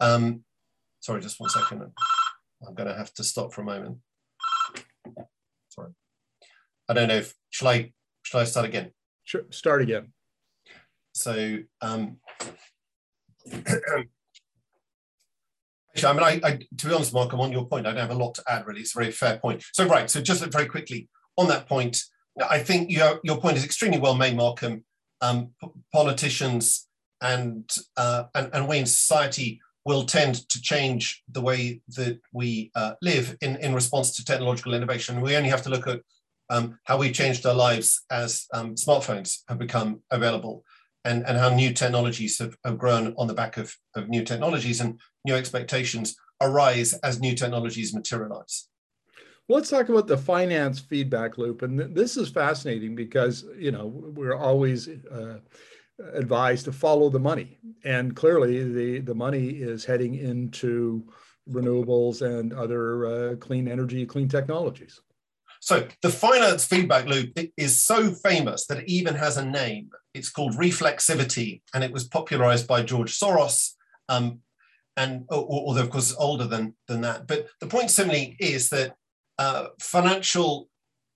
Um, 0.00 0.44
sorry, 1.00 1.20
just 1.20 1.40
one 1.40 1.50
second. 1.50 1.82
I'm 2.66 2.74
going 2.74 2.88
to 2.88 2.94
have 2.94 3.12
to 3.14 3.24
stop 3.24 3.52
for 3.52 3.62
a 3.62 3.64
moment. 3.64 3.98
I 6.90 6.92
don't 6.92 7.06
know 7.06 7.16
if, 7.18 7.34
shall 7.50 7.68
I, 7.68 7.92
shall 8.24 8.40
I 8.40 8.44
start 8.44 8.66
again? 8.66 8.90
Sure, 9.22 9.42
start 9.50 9.80
again. 9.80 10.12
So, 11.14 11.58
um, 11.80 12.16
actually, 13.52 14.08
I 16.04 16.12
mean, 16.12 16.22
I, 16.22 16.40
I, 16.42 16.58
to 16.78 16.88
be 16.88 16.92
honest, 16.92 17.14
Mark, 17.14 17.32
I'm 17.32 17.40
on 17.40 17.52
your 17.52 17.64
point. 17.66 17.86
I 17.86 17.92
don't 17.92 18.00
have 18.00 18.10
a 18.10 18.14
lot 18.14 18.34
to 18.34 18.42
add, 18.48 18.66
really. 18.66 18.80
It's 18.80 18.96
a 18.96 18.98
very 18.98 19.12
fair 19.12 19.38
point. 19.38 19.62
So, 19.72 19.86
right, 19.86 20.10
so 20.10 20.20
just 20.20 20.44
very 20.46 20.66
quickly 20.66 21.08
on 21.38 21.46
that 21.46 21.68
point, 21.68 22.02
I 22.48 22.58
think 22.58 22.90
your, 22.90 23.20
your 23.22 23.40
point 23.40 23.56
is 23.56 23.64
extremely 23.64 24.00
well 24.00 24.16
made, 24.16 24.36
Malcolm. 24.36 24.84
Um, 25.20 25.50
politicians 25.92 26.88
and, 27.20 27.70
uh, 27.96 28.24
and, 28.34 28.50
and 28.52 28.66
we 28.66 28.78
in 28.78 28.86
society 28.86 29.60
will 29.84 30.04
tend 30.04 30.48
to 30.48 30.60
change 30.60 31.22
the 31.30 31.40
way 31.40 31.82
that 31.88 32.18
we 32.32 32.72
uh, 32.74 32.94
live 33.00 33.36
in, 33.42 33.56
in 33.56 33.74
response 33.74 34.16
to 34.16 34.24
technological 34.24 34.74
innovation. 34.74 35.20
We 35.20 35.36
only 35.36 35.50
have 35.50 35.62
to 35.62 35.70
look 35.70 35.86
at 35.86 36.00
um, 36.50 36.78
how 36.84 36.98
we 36.98 37.10
changed 37.10 37.46
our 37.46 37.54
lives 37.54 38.02
as 38.10 38.46
um, 38.52 38.74
smartphones 38.74 39.38
have 39.48 39.58
become 39.58 40.02
available 40.10 40.64
and, 41.04 41.24
and 41.26 41.38
how 41.38 41.48
new 41.48 41.72
technologies 41.72 42.38
have, 42.38 42.56
have 42.64 42.76
grown 42.76 43.14
on 43.16 43.26
the 43.26 43.34
back 43.34 43.56
of, 43.56 43.74
of 43.94 44.08
new 44.08 44.24
technologies 44.24 44.80
and 44.80 45.00
new 45.24 45.34
expectations 45.34 46.16
arise 46.40 46.92
as 46.94 47.20
new 47.20 47.34
technologies 47.34 47.94
materialize. 47.94 48.68
Let's 49.48 49.70
talk 49.70 49.88
about 49.88 50.06
the 50.06 50.16
finance 50.16 50.78
feedback 50.78 51.38
loop. 51.38 51.62
And 51.62 51.78
th 51.78 51.90
this 51.92 52.16
is 52.16 52.28
fascinating 52.30 52.94
because, 52.94 53.44
you 53.58 53.72
know, 53.72 53.86
we're 54.18 54.40
always 54.48 54.88
uh, 54.88 55.38
advised 56.14 56.64
to 56.66 56.72
follow 56.72 57.10
the 57.10 57.18
money. 57.18 57.58
And 57.84 58.14
clearly, 58.14 58.54
the, 58.78 59.00
the 59.00 59.14
money 59.14 59.48
is 59.70 59.84
heading 59.84 60.14
into 60.14 61.04
renewables 61.50 62.22
and 62.22 62.52
other 62.52 62.84
uh, 63.06 63.36
clean 63.36 63.66
energy, 63.66 64.06
clean 64.06 64.28
technologies. 64.28 65.00
So 65.60 65.86
the 66.02 66.08
finance 66.08 66.64
feedback 66.64 67.06
loop 67.06 67.38
is 67.56 67.82
so 67.82 68.12
famous 68.12 68.66
that 68.66 68.78
it 68.78 68.88
even 68.88 69.14
has 69.14 69.36
a 69.36 69.44
name. 69.44 69.90
It's 70.14 70.30
called 70.30 70.54
reflexivity, 70.54 71.60
and 71.74 71.84
it 71.84 71.92
was 71.92 72.08
popularized 72.08 72.66
by 72.66 72.82
George 72.82 73.16
Soros. 73.18 73.74
Um, 74.08 74.40
and 74.96 75.24
although 75.30 75.82
of 75.82 75.90
course 75.90 76.14
older 76.18 76.46
than 76.46 76.74
than 76.88 77.02
that, 77.02 77.26
but 77.26 77.46
the 77.60 77.66
point 77.66 77.90
simply 77.90 78.36
is 78.40 78.70
that 78.70 78.94
uh, 79.38 79.68
financial 79.80 80.68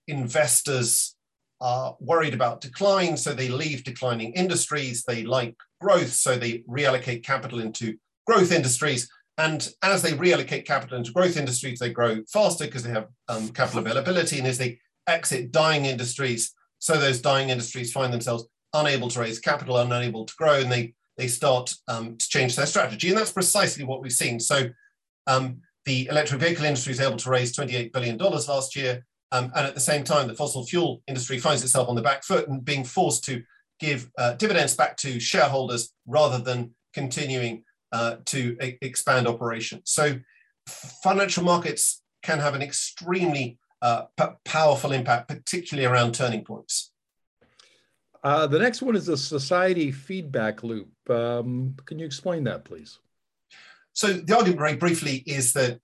investors 0.07 1.15
are 1.59 1.95
worried 1.99 2.33
about 2.33 2.61
decline, 2.61 3.17
so 3.17 3.33
they 3.33 3.49
leave 3.49 3.83
declining 3.83 4.33
industries. 4.33 5.03
They 5.03 5.23
like 5.23 5.55
growth, 5.81 6.13
so 6.13 6.37
they 6.37 6.59
reallocate 6.69 7.23
capital 7.23 7.59
into 7.59 7.97
growth 8.27 8.51
industries. 8.51 9.09
And 9.37 9.67
as 9.81 10.01
they 10.01 10.13
reallocate 10.13 10.65
capital 10.65 10.97
into 10.97 11.11
growth 11.11 11.37
industries, 11.37 11.79
they 11.79 11.91
grow 11.91 12.23
faster 12.31 12.65
because 12.65 12.83
they 12.83 12.91
have 12.91 13.07
um, 13.27 13.49
capital 13.49 13.79
availability. 13.79 14.37
And 14.37 14.47
as 14.47 14.57
they 14.57 14.79
exit 15.07 15.51
dying 15.51 15.85
industries, 15.85 16.53
so 16.79 16.97
those 16.97 17.21
dying 17.21 17.49
industries 17.49 17.91
find 17.91 18.13
themselves 18.13 18.47
unable 18.73 19.09
to 19.09 19.19
raise 19.19 19.39
capital, 19.39 19.77
unable 19.77 20.25
to 20.25 20.33
grow, 20.37 20.59
and 20.59 20.71
they 20.71 20.93
they 21.17 21.27
start 21.27 21.73
um, 21.87 22.17
to 22.17 22.27
change 22.27 22.55
their 22.55 22.65
strategy. 22.65 23.09
And 23.09 23.17
that's 23.17 23.31
precisely 23.31 23.85
what 23.85 24.01
we've 24.01 24.11
seen. 24.11 24.39
So 24.39 24.69
um, 25.27 25.61
the 25.85 26.07
electric 26.07 26.41
vehicle 26.41 26.65
industry 26.65 26.91
is 26.91 26.99
able 26.99 27.17
to 27.17 27.29
raise 27.29 27.55
$28 27.55 27.93
billion 27.93 28.17
last 28.17 28.75
year. 28.75 29.05
Um, 29.31 29.51
and 29.55 29.65
at 29.65 29.75
the 29.75 29.79
same 29.79 30.03
time, 30.03 30.27
the 30.27 30.35
fossil 30.35 30.65
fuel 30.65 31.01
industry 31.07 31.37
finds 31.37 31.63
itself 31.63 31.87
on 31.87 31.95
the 31.95 32.01
back 32.01 32.23
foot 32.23 32.47
and 32.47 32.65
being 32.65 32.83
forced 32.83 33.23
to 33.25 33.43
give 33.79 34.09
uh, 34.17 34.33
dividends 34.33 34.75
back 34.75 34.97
to 34.97 35.19
shareholders 35.19 35.93
rather 36.05 36.37
than 36.37 36.73
continuing 36.93 37.63
uh, 37.91 38.17
to 38.25 38.57
e 38.61 38.77
expand 38.81 39.27
operations. 39.27 39.83
So 39.85 40.19
financial 41.03 41.43
markets 41.43 42.01
can 42.23 42.39
have 42.39 42.55
an 42.55 42.61
extremely 42.61 43.59
uh, 43.81 44.05
powerful 44.45 44.91
impact, 44.91 45.27
particularly 45.27 45.85
around 45.85 46.15
turning 46.15 46.43
points. 46.43 46.91
Uh, 48.23 48.47
the 48.47 48.57
next 48.57 48.81
one 48.81 48.95
is 48.95 49.05
the 49.05 49.17
society 49.17 49.91
feedback 49.91 50.63
loop. 50.63 50.89
Um, 51.09 51.75
can 51.85 51.99
you 51.99 52.05
explain 52.05 52.43
that, 52.45 52.65
please? 52.65 52.97
So 53.93 54.13
the 54.13 54.35
argument 54.35 54.59
very 54.59 54.75
briefly 54.75 55.23
is 55.27 55.53
that 55.53 55.79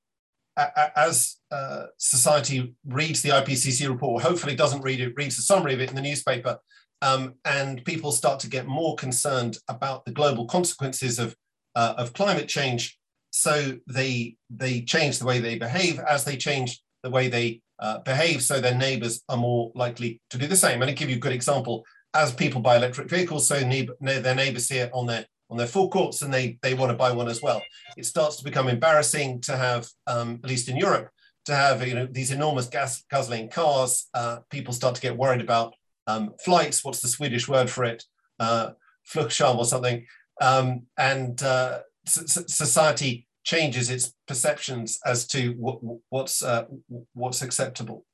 as 0.96 1.38
uh, 1.52 1.86
society 1.98 2.76
reads 2.86 3.22
the 3.22 3.30
IPCC 3.30 3.88
report, 3.88 4.24
hopefully 4.24 4.56
doesn't 4.56 4.82
read 4.82 5.00
it, 5.00 5.14
reads 5.16 5.36
the 5.36 5.42
summary 5.42 5.74
of 5.74 5.82
it 5.82 5.90
in 5.90 5.96
the 5.96 6.02
newspaper, 6.02 6.58
um, 7.02 7.36
and 7.46 7.84
people 7.86 8.12
start 8.12 8.40
to 8.42 8.50
get 8.50 8.68
more 8.68 8.96
concerned 8.96 9.58
about 9.68 10.06
the 10.06 10.12
global 10.12 10.46
consequences 10.46 11.20
of, 11.20 11.36
uh, 11.76 11.96
of 11.98 12.14
climate 12.14 12.48
change. 12.48 12.98
So 13.32 13.78
they, 13.88 14.36
they 14.50 14.82
change 14.82 15.20
the 15.20 15.26
way 15.26 15.40
they 15.40 15.58
behave 15.58 16.00
as 16.00 16.26
they 16.26 16.36
change 16.36 16.82
the 17.04 17.10
way 17.10 17.30
they 17.30 17.62
uh, 17.80 18.00
behave, 18.00 18.44
so 18.44 18.60
their 18.60 18.76
neighbors 18.76 19.22
are 19.28 19.38
more 19.38 19.72
likely 19.74 20.22
to 20.30 20.38
do 20.38 20.48
the 20.48 20.56
same. 20.56 20.82
And 20.82 20.90
to 20.90 20.96
give 20.96 21.10
you 21.10 21.16
a 21.16 21.20
good 21.20 21.32
example, 21.32 21.84
as 22.14 22.34
people 22.34 22.62
buy 22.62 22.76
electric 22.76 23.10
vehicles, 23.10 23.48
so 23.48 23.60
their 23.60 24.36
neighbors 24.36 24.70
here 24.70 24.90
on 24.94 25.08
their 25.08 25.26
on 25.52 25.58
their 25.58 25.68
forecourts 25.68 26.22
and 26.22 26.34
they, 26.34 26.58
they 26.62 26.74
want 26.74 26.90
to 26.92 26.98
buy 26.98 27.12
one 27.12 27.28
as 27.28 27.42
well. 27.42 27.62
It 27.98 28.06
starts 28.06 28.38
to 28.38 28.44
become 28.44 28.70
embarrassing 28.70 29.42
to 29.42 29.58
have, 29.58 29.86
um, 30.08 30.40
at 30.42 30.50
least 30.50 30.70
in 30.70 30.78
Europe, 30.78 31.10
to 31.46 31.54
have 31.54 31.86
you 31.86 31.94
know 31.94 32.08
these 32.10 32.32
enormous 32.32 32.68
gas 32.68 33.04
guzzling 33.12 33.50
cars. 33.50 34.08
Uh, 34.14 34.40
people 34.50 34.74
start 34.74 34.96
to 34.96 35.02
get 35.02 35.18
worried 35.18 35.42
about 35.42 35.76
um, 36.08 36.34
flights. 36.44 36.84
What's 36.84 37.02
the 37.02 37.10
Swedish 37.10 37.50
word 37.50 37.70
for 37.70 37.84
it? 37.84 38.04
Uh, 38.40 38.72
Flugscham 39.06 39.58
or 39.58 39.66
something. 39.66 40.06
Um, 40.42 40.88
and 40.98 41.42
uh, 41.44 41.82
society 42.06 43.28
changes 43.44 43.90
its 43.90 44.14
perceptions 44.28 45.00
as 45.06 45.28
to 45.28 45.52
what, 45.52 45.80
what's 46.10 46.44
uh, 46.44 46.66
what's 47.14 47.42
acceptable. 47.42 48.06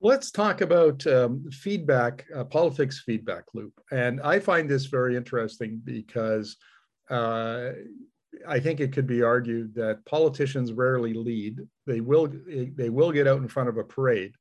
Let's 0.00 0.30
talk 0.30 0.60
about 0.60 1.06
um, 1.06 1.50
feedback, 1.50 2.26
uh, 2.34 2.44
politics 2.44 3.02
feedback 3.04 3.44
loop, 3.54 3.72
and 3.90 4.20
I 4.20 4.38
find 4.38 4.68
this 4.68 4.86
very 4.86 5.16
interesting 5.16 5.80
because 5.82 6.56
uh, 7.10 7.70
I 8.46 8.60
think 8.60 8.80
it 8.80 8.92
could 8.92 9.06
be 9.06 9.22
argued 9.22 9.74
that 9.74 10.04
politicians 10.04 10.72
rarely 10.72 11.14
lead. 11.14 11.60
They 11.86 12.00
will 12.00 12.28
they 12.76 12.90
will 12.90 13.12
get 13.12 13.26
out 13.26 13.40
in 13.40 13.48
front 13.48 13.68
of 13.68 13.78
a 13.78 13.84
parade, 13.84 14.34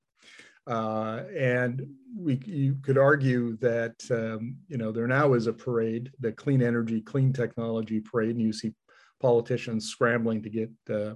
uh, 0.68 1.24
and 1.38 1.86
we 2.18 2.40
you 2.46 2.76
could 2.82 2.98
argue 2.98 3.58
that 3.58 3.96
um, 4.12 4.56
you 4.68 4.78
know 4.78 4.92
there 4.92 5.08
now 5.08 5.34
is 5.34 5.48
a 5.48 5.54
parade, 5.54 6.12
the 6.20 6.32
clean 6.32 6.62
energy, 6.62 7.02
clean 7.02 7.34
technology 7.34 8.00
parade, 8.00 8.32
and 8.32 8.42
you 8.42 8.54
see 8.54 8.74
politicians 9.20 9.90
scrambling 9.90 10.42
to 10.44 10.50
get 10.50 10.72
uh, 10.90 11.16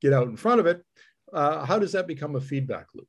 get 0.00 0.12
out 0.12 0.28
in 0.28 0.36
front 0.36 0.60
of 0.60 0.66
it. 0.66 0.82
Uh, 1.32 1.64
how 1.64 1.78
does 1.78 1.92
that 1.92 2.06
become 2.06 2.36
a 2.36 2.40
feedback 2.40 2.86
loop? 2.94 3.08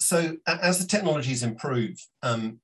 So 0.00 0.36
as 0.46 0.78
the 0.78 0.86
technologies 0.86 1.42
improve, 1.42 1.96
um, 2.22 2.60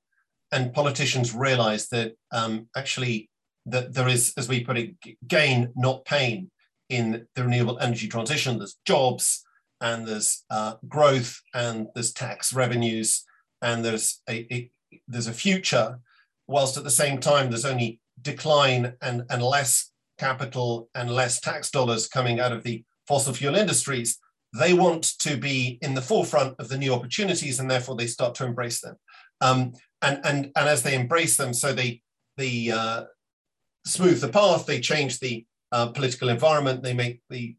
and 0.52 0.72
politicians 0.72 1.34
realize 1.34 1.88
that 1.88 2.12
um, 2.32 2.68
actually 2.76 3.30
that 3.66 3.94
there 3.94 4.08
is, 4.08 4.32
as 4.36 4.48
we 4.48 4.62
put 4.62 4.76
it, 4.76 4.94
gain 5.26 5.72
not 5.74 6.04
pain 6.04 6.50
in 6.88 7.26
the 7.34 7.44
renewable 7.44 7.78
energy 7.78 8.08
transition. 8.08 8.58
There's 8.58 8.76
jobs, 8.84 9.43
and 9.80 10.06
there's 10.06 10.44
uh, 10.50 10.74
growth, 10.88 11.40
and 11.54 11.88
there's 11.94 12.12
tax 12.12 12.52
revenues, 12.52 13.24
and 13.62 13.84
there's 13.84 14.22
a, 14.28 14.46
a, 14.52 14.70
there's 15.08 15.26
a 15.26 15.32
future. 15.32 15.98
Whilst 16.46 16.76
at 16.76 16.84
the 16.84 16.90
same 16.90 17.20
time, 17.20 17.48
there's 17.48 17.64
only 17.64 18.00
decline 18.20 18.94
and, 19.00 19.24
and 19.30 19.42
less 19.42 19.90
capital 20.18 20.88
and 20.94 21.10
less 21.10 21.40
tax 21.40 21.70
dollars 21.70 22.06
coming 22.06 22.40
out 22.40 22.52
of 22.52 22.62
the 22.62 22.84
fossil 23.08 23.32
fuel 23.32 23.54
industries. 23.54 24.18
They 24.58 24.72
want 24.72 25.18
to 25.20 25.36
be 25.36 25.78
in 25.82 25.94
the 25.94 26.02
forefront 26.02 26.54
of 26.58 26.68
the 26.68 26.78
new 26.78 26.92
opportunities, 26.94 27.58
and 27.58 27.70
therefore 27.70 27.96
they 27.96 28.06
start 28.06 28.34
to 28.36 28.44
embrace 28.44 28.80
them. 28.80 28.96
Um, 29.40 29.72
and, 30.00 30.20
and, 30.24 30.52
and 30.56 30.68
as 30.68 30.82
they 30.82 30.94
embrace 30.94 31.36
them, 31.36 31.52
so 31.52 31.72
they, 31.72 32.02
the, 32.36 32.72
uh, 32.72 33.04
smooth 33.84 34.20
the 34.20 34.28
path, 34.28 34.66
they 34.66 34.80
change 34.80 35.18
the 35.18 35.44
uh, 35.72 35.88
political 35.88 36.28
environment, 36.28 36.82
they 36.82 36.94
make 36.94 37.20
the 37.30 37.56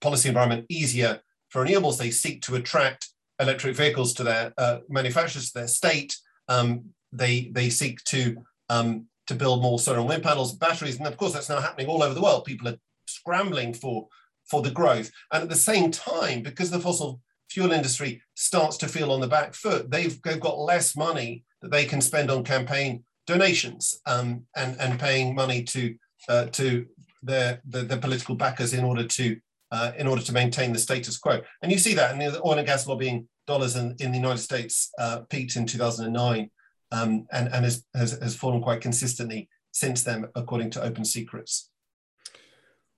policy 0.00 0.28
environment 0.28 0.66
easier 0.68 1.20
for 1.50 1.64
renewables, 1.64 1.98
they 1.98 2.10
seek 2.10 2.42
to 2.42 2.54
attract 2.54 3.08
electric 3.38 3.76
vehicles 3.76 4.14
to 4.14 4.24
their 4.24 4.52
uh, 4.56 4.78
manufacturers, 4.88 5.50
to 5.50 5.58
their 5.58 5.68
state. 5.68 6.16
Um, 6.48 6.84
they, 7.12 7.50
they 7.52 7.70
seek 7.70 8.02
to, 8.04 8.44
um, 8.68 9.06
to 9.26 9.34
build 9.34 9.62
more 9.62 9.78
solar 9.78 9.98
and 9.98 10.08
wind 10.08 10.22
panels, 10.22 10.54
batteries, 10.54 10.98
and 10.98 11.06
of 11.06 11.16
course 11.16 11.32
that's 11.32 11.48
now 11.48 11.60
happening 11.60 11.88
all 11.88 12.02
over 12.02 12.14
the 12.14 12.22
world. 12.22 12.44
People 12.44 12.68
are 12.68 12.78
scrambling 13.06 13.74
for, 13.74 14.08
for 14.48 14.62
the 14.62 14.70
growth. 14.70 15.10
And 15.32 15.42
at 15.42 15.48
the 15.48 15.56
same 15.56 15.90
time, 15.90 16.42
because 16.42 16.70
the 16.70 16.80
fossil 16.80 17.20
fuel 17.50 17.72
industry 17.72 18.22
starts 18.34 18.76
to 18.78 18.88
feel 18.88 19.10
on 19.10 19.20
the 19.20 19.26
back 19.26 19.54
foot, 19.54 19.90
they've, 19.90 20.20
they've 20.22 20.40
got 20.40 20.58
less 20.58 20.96
money 20.96 21.44
that 21.62 21.70
they 21.70 21.84
can 21.84 22.00
spend 22.00 22.30
on 22.30 22.44
campaign 22.44 23.02
donations 23.26 24.00
um, 24.06 24.44
and, 24.56 24.78
and 24.80 25.00
paying 25.00 25.34
money 25.34 25.62
to, 25.64 25.94
uh, 26.28 26.46
to 26.46 26.86
their, 27.22 27.60
the, 27.68 27.82
the 27.82 27.96
political 27.96 28.34
backers 28.34 28.72
in 28.72 28.84
order 28.84 29.04
to 29.04 29.36
uh, 29.72 29.92
in 29.98 30.06
order 30.06 30.22
to 30.22 30.32
maintain 30.32 30.72
the 30.72 30.78
status 30.78 31.18
quo. 31.18 31.40
And 31.62 31.70
you 31.70 31.78
see 31.78 31.94
that 31.94 32.12
in 32.12 32.18
the 32.18 32.40
oil 32.42 32.58
and 32.58 32.66
gas 32.66 32.86
lobbying 32.86 33.28
dollars 33.46 33.76
in, 33.76 33.96
in 34.00 34.12
the 34.12 34.18
United 34.18 34.42
States 34.42 34.90
uh, 34.98 35.20
peaked 35.28 35.56
in 35.56 35.66
2009 35.66 36.50
um, 36.92 37.26
and, 37.32 37.48
and 37.52 37.64
has, 37.64 37.84
has, 37.94 38.12
has 38.20 38.36
fallen 38.36 38.62
quite 38.62 38.80
consistently 38.80 39.48
since 39.72 40.02
then, 40.02 40.26
according 40.34 40.70
to 40.70 40.82
Open 40.82 41.04
Secrets. 41.04 41.70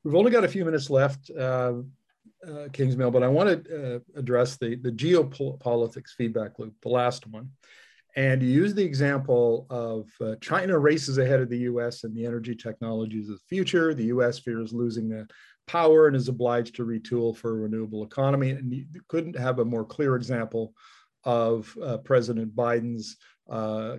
We've 0.04 0.14
only 0.14 0.30
got 0.30 0.44
a 0.44 0.48
few 0.48 0.64
minutes 0.64 0.90
left, 0.90 1.30
uh, 1.30 1.74
uh, 2.44 2.68
Kingsmill, 2.72 3.12
but 3.12 3.22
I 3.22 3.28
want 3.28 3.64
to 3.64 3.96
uh, 3.96 3.98
address 4.16 4.56
the, 4.56 4.74
the 4.76 4.90
geopolitics 4.90 6.10
feedback 6.16 6.58
loop, 6.58 6.74
the 6.82 6.88
last 6.88 7.26
one. 7.26 7.50
And 8.14 8.42
you 8.42 8.48
use 8.48 8.74
the 8.74 8.84
example 8.84 9.66
of 9.70 10.08
uh, 10.20 10.36
China 10.40 10.78
races 10.78 11.18
ahead 11.18 11.40
of 11.40 11.48
the 11.48 11.60
US 11.60 12.04
in 12.04 12.14
the 12.14 12.26
energy 12.26 12.54
technologies 12.54 13.28
of 13.28 13.36
the 13.36 13.44
future. 13.48 13.94
The 13.94 14.06
US 14.06 14.38
fears 14.38 14.72
losing 14.72 15.08
the 15.08 15.26
power 15.66 16.06
and 16.06 16.16
is 16.16 16.28
obliged 16.28 16.74
to 16.76 16.84
retool 16.84 17.36
for 17.36 17.50
a 17.50 17.60
renewable 17.62 18.04
economy. 18.04 18.50
And 18.50 18.72
you 18.72 18.86
couldn't 19.08 19.38
have 19.38 19.58
a 19.58 19.64
more 19.64 19.84
clear 19.84 20.16
example 20.16 20.74
of 21.24 21.74
uh, 21.82 21.98
President 21.98 22.54
Biden's 22.54 23.16
uh, 23.48 23.98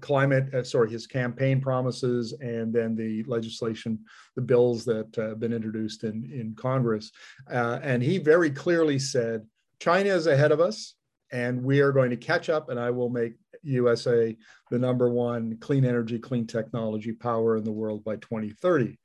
climate, 0.00 0.52
uh, 0.54 0.62
sorry, 0.62 0.90
his 0.90 1.06
campaign 1.06 1.60
promises, 1.60 2.34
and 2.40 2.72
then 2.72 2.94
the 2.94 3.22
legislation, 3.24 3.98
the 4.36 4.42
bills 4.42 4.84
that 4.84 5.16
uh, 5.18 5.28
have 5.28 5.40
been 5.40 5.52
introduced 5.52 6.04
in, 6.04 6.30
in 6.32 6.54
Congress. 6.56 7.10
Uh, 7.50 7.78
and 7.82 8.02
he 8.02 8.18
very 8.18 8.50
clearly 8.50 8.98
said, 8.98 9.46
China 9.80 10.10
is 10.10 10.26
ahead 10.26 10.52
of 10.52 10.60
us, 10.60 10.94
and 11.32 11.62
we 11.62 11.80
are 11.80 11.92
going 11.92 12.10
to 12.10 12.16
catch 12.16 12.48
up, 12.48 12.68
and 12.68 12.78
I 12.78 12.90
will 12.90 13.08
make 13.08 13.34
USA 13.62 14.36
the 14.70 14.78
number 14.78 15.08
one 15.08 15.56
clean 15.58 15.84
energy, 15.84 16.18
clean 16.18 16.46
technology 16.46 17.12
power 17.12 17.56
in 17.56 17.64
the 17.64 17.72
world 17.72 18.04
by 18.04 18.16
2030. 18.16 18.98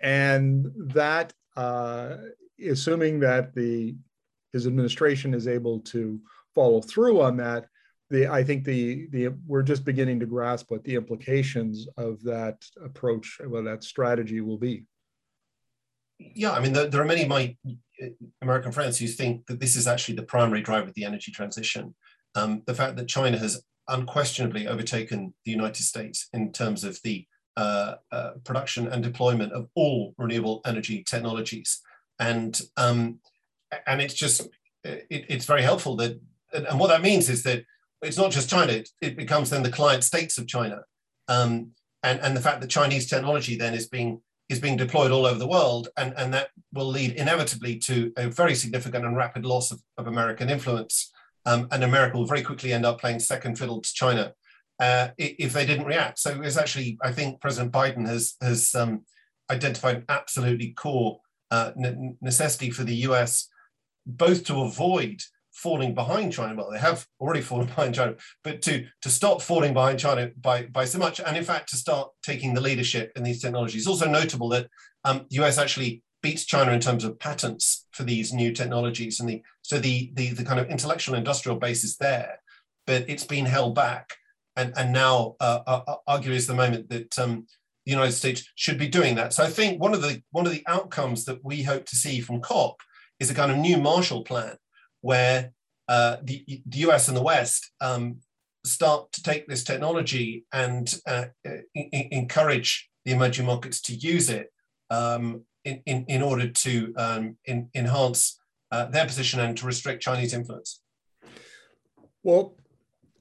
And 0.00 0.70
that 0.94 1.32
uh, 1.56 2.16
assuming 2.64 3.20
that 3.20 3.54
the 3.54 3.96
his 4.52 4.66
administration 4.66 5.34
is 5.34 5.46
able 5.46 5.80
to 5.80 6.20
follow 6.54 6.80
through 6.80 7.20
on 7.20 7.36
that, 7.36 7.66
the 8.10 8.28
I 8.28 8.42
think 8.42 8.64
the 8.64 9.08
the 9.10 9.28
we're 9.46 9.62
just 9.62 9.84
beginning 9.84 10.20
to 10.20 10.26
grasp 10.26 10.70
what 10.70 10.84
the 10.84 10.94
implications 10.94 11.86
of 11.96 12.22
that 12.22 12.64
approach, 12.82 13.38
well, 13.46 13.64
that 13.64 13.84
strategy 13.84 14.40
will 14.40 14.58
be. 14.58 14.84
Yeah, 16.18 16.52
I 16.52 16.60
mean, 16.60 16.72
there, 16.72 16.88
there 16.88 17.02
are 17.02 17.06
many 17.06 17.22
of 17.22 17.28
my 17.28 17.56
American 18.42 18.72
friends 18.72 18.98
who 18.98 19.06
think 19.06 19.46
that 19.46 19.60
this 19.60 19.76
is 19.76 19.86
actually 19.86 20.16
the 20.16 20.22
primary 20.22 20.62
driver 20.62 20.88
of 20.88 20.94
the 20.94 21.04
energy 21.04 21.30
transition. 21.30 21.94
Um, 22.34 22.62
the 22.66 22.74
fact 22.74 22.96
that 22.96 23.08
China 23.08 23.38
has 23.38 23.62
unquestionably 23.88 24.66
overtaken 24.68 25.34
the 25.44 25.50
United 25.50 25.82
States 25.82 26.28
in 26.32 26.52
terms 26.52 26.84
of 26.84 27.00
the 27.02 27.26
uh, 27.56 27.94
uh, 28.12 28.30
production 28.44 28.86
and 28.88 29.02
deployment 29.02 29.52
of 29.52 29.68
all 29.74 30.14
renewable 30.18 30.60
energy 30.64 31.02
technologies. 31.02 31.80
And, 32.18 32.60
um, 32.76 33.20
and 33.86 34.00
it's 34.00 34.14
just, 34.14 34.48
it, 34.84 35.06
it's 35.28 35.44
very 35.44 35.62
helpful 35.62 35.96
that, 35.96 36.20
and 36.52 36.78
what 36.78 36.88
that 36.88 37.02
means 37.02 37.28
is 37.28 37.42
that 37.42 37.64
it's 38.02 38.18
not 38.18 38.30
just 38.30 38.50
China, 38.50 38.72
it, 38.72 38.90
it 39.00 39.16
becomes 39.16 39.50
then 39.50 39.62
the 39.62 39.70
client 39.70 40.04
states 40.04 40.38
of 40.38 40.46
China. 40.46 40.82
Um, 41.26 41.72
and, 42.02 42.20
and 42.20 42.36
the 42.36 42.40
fact 42.40 42.60
that 42.60 42.70
Chinese 42.70 43.08
technology 43.08 43.56
then 43.56 43.74
is 43.74 43.88
being 43.88 44.22
is 44.48 44.60
being 44.60 44.78
deployed 44.78 45.10
all 45.10 45.26
over 45.26 45.38
the 45.38 45.46
world, 45.46 45.88
and, 45.98 46.14
and 46.16 46.32
that 46.32 46.48
will 46.72 46.86
lead 46.86 47.12
inevitably 47.12 47.76
to 47.76 48.10
a 48.16 48.28
very 48.28 48.54
significant 48.54 49.04
and 49.04 49.14
rapid 49.14 49.44
loss 49.44 49.70
of, 49.70 49.82
of 49.98 50.06
American 50.06 50.48
influence. 50.48 51.12
Um, 51.48 51.66
and 51.70 51.82
America 51.82 52.18
will 52.18 52.26
very 52.26 52.42
quickly 52.42 52.74
end 52.74 52.84
up 52.84 53.00
playing 53.00 53.20
second 53.20 53.58
fiddle 53.58 53.80
to 53.80 53.92
China 53.94 54.34
uh, 54.78 55.08
if 55.16 55.54
they 55.54 55.64
didn't 55.64 55.86
react. 55.86 56.18
So 56.18 56.42
it's 56.42 56.58
actually, 56.58 56.98
I 57.02 57.10
think 57.10 57.40
President 57.40 57.72
Biden 57.72 58.06
has 58.06 58.34
has 58.42 58.74
um, 58.74 59.06
identified 59.50 60.04
absolutely 60.10 60.72
core 60.72 61.20
uh, 61.50 61.72
necessity 62.20 62.70
for 62.70 62.84
the 62.84 62.96
US 63.08 63.48
both 64.06 64.44
to 64.44 64.60
avoid 64.60 65.22
falling 65.52 65.94
behind 65.94 66.34
China. 66.34 66.54
Well, 66.54 66.70
they 66.70 66.78
have 66.78 67.06
already 67.18 67.40
fallen 67.48 67.66
behind 67.66 67.94
China, 67.94 68.16
but 68.44 68.60
to 68.62 68.86
to 69.00 69.08
stop 69.08 69.40
falling 69.40 69.72
behind 69.72 69.98
China 69.98 70.30
by 70.38 70.64
by 70.64 70.84
so 70.84 70.98
much, 70.98 71.18
and 71.18 71.34
in 71.34 71.44
fact 71.44 71.70
to 71.70 71.76
start 71.76 72.10
taking 72.22 72.52
the 72.52 72.60
leadership 72.60 73.12
in 73.16 73.22
these 73.22 73.40
technologies. 73.40 73.86
Also 73.86 74.06
notable 74.06 74.50
that 74.50 74.68
um, 75.04 75.24
US 75.30 75.56
actually 75.56 76.02
beats 76.22 76.44
China 76.44 76.72
in 76.72 76.80
terms 76.80 77.04
of 77.04 77.18
patents 77.18 77.86
for 77.98 78.04
these 78.04 78.32
new 78.32 78.52
technologies, 78.52 79.20
and 79.20 79.28
the 79.28 79.42
so 79.60 79.78
the 79.78 80.10
the 80.14 80.30
the 80.30 80.44
kind 80.44 80.58
of 80.58 80.70
intellectual 80.70 81.16
industrial 81.16 81.58
base 81.58 81.84
is 81.84 81.98
there, 81.98 82.40
but 82.86 83.04
it's 83.10 83.24
been 83.24 83.44
held 83.44 83.74
back 83.74 84.16
and, 84.58 84.72
and 84.76 84.92
now 84.92 85.36
uh, 85.40 85.60
uh, 85.66 85.82
uh, 85.86 85.96
argue 86.06 86.32
is 86.32 86.46
the 86.46 86.54
moment 86.54 86.90
that 86.90 87.16
um, 87.18 87.46
the 87.86 87.92
United 87.92 88.12
States 88.12 88.50
should 88.56 88.76
be 88.76 88.88
doing 88.88 89.14
that. 89.14 89.32
So 89.32 89.44
I 89.44 89.48
think 89.48 89.80
one 89.80 89.94
of 89.94 90.02
the 90.02 90.20
one 90.32 90.46
of 90.46 90.52
the 90.52 90.64
outcomes 90.66 91.24
that 91.26 91.42
we 91.44 91.62
hope 91.62 91.86
to 91.86 91.96
see 91.96 92.20
from 92.20 92.40
COP 92.40 92.76
is 93.20 93.30
a 93.30 93.34
kind 93.34 93.52
of 93.52 93.56
new 93.56 93.78
Marshall 93.78 94.24
Plan, 94.24 94.56
where 95.00 95.52
uh, 95.88 96.16
the, 96.22 96.44
the 96.66 96.78
US 96.88 97.08
and 97.08 97.16
the 97.16 97.22
West 97.22 97.70
um, 97.80 98.18
start 98.64 99.12
to 99.12 99.22
take 99.22 99.46
this 99.46 99.62
technology 99.62 100.44
and 100.52 100.92
uh, 101.06 101.26
encourage 101.74 102.90
the 103.04 103.12
emerging 103.12 103.46
markets 103.46 103.80
to 103.82 103.94
use 103.94 104.28
it 104.28 104.52
um, 104.90 105.44
in, 105.86 106.04
in, 106.06 106.22
order 106.22 106.48
to 106.48 106.94
um, 106.96 107.36
in, 107.44 107.68
enhance 107.74 108.38
uh, 108.70 108.86
their 108.86 109.06
position 109.06 109.40
and 109.40 109.56
to 109.58 109.66
restrict 109.66 110.02
Chinese 110.02 110.34
influence. 110.34 110.80
Well, 112.22 112.56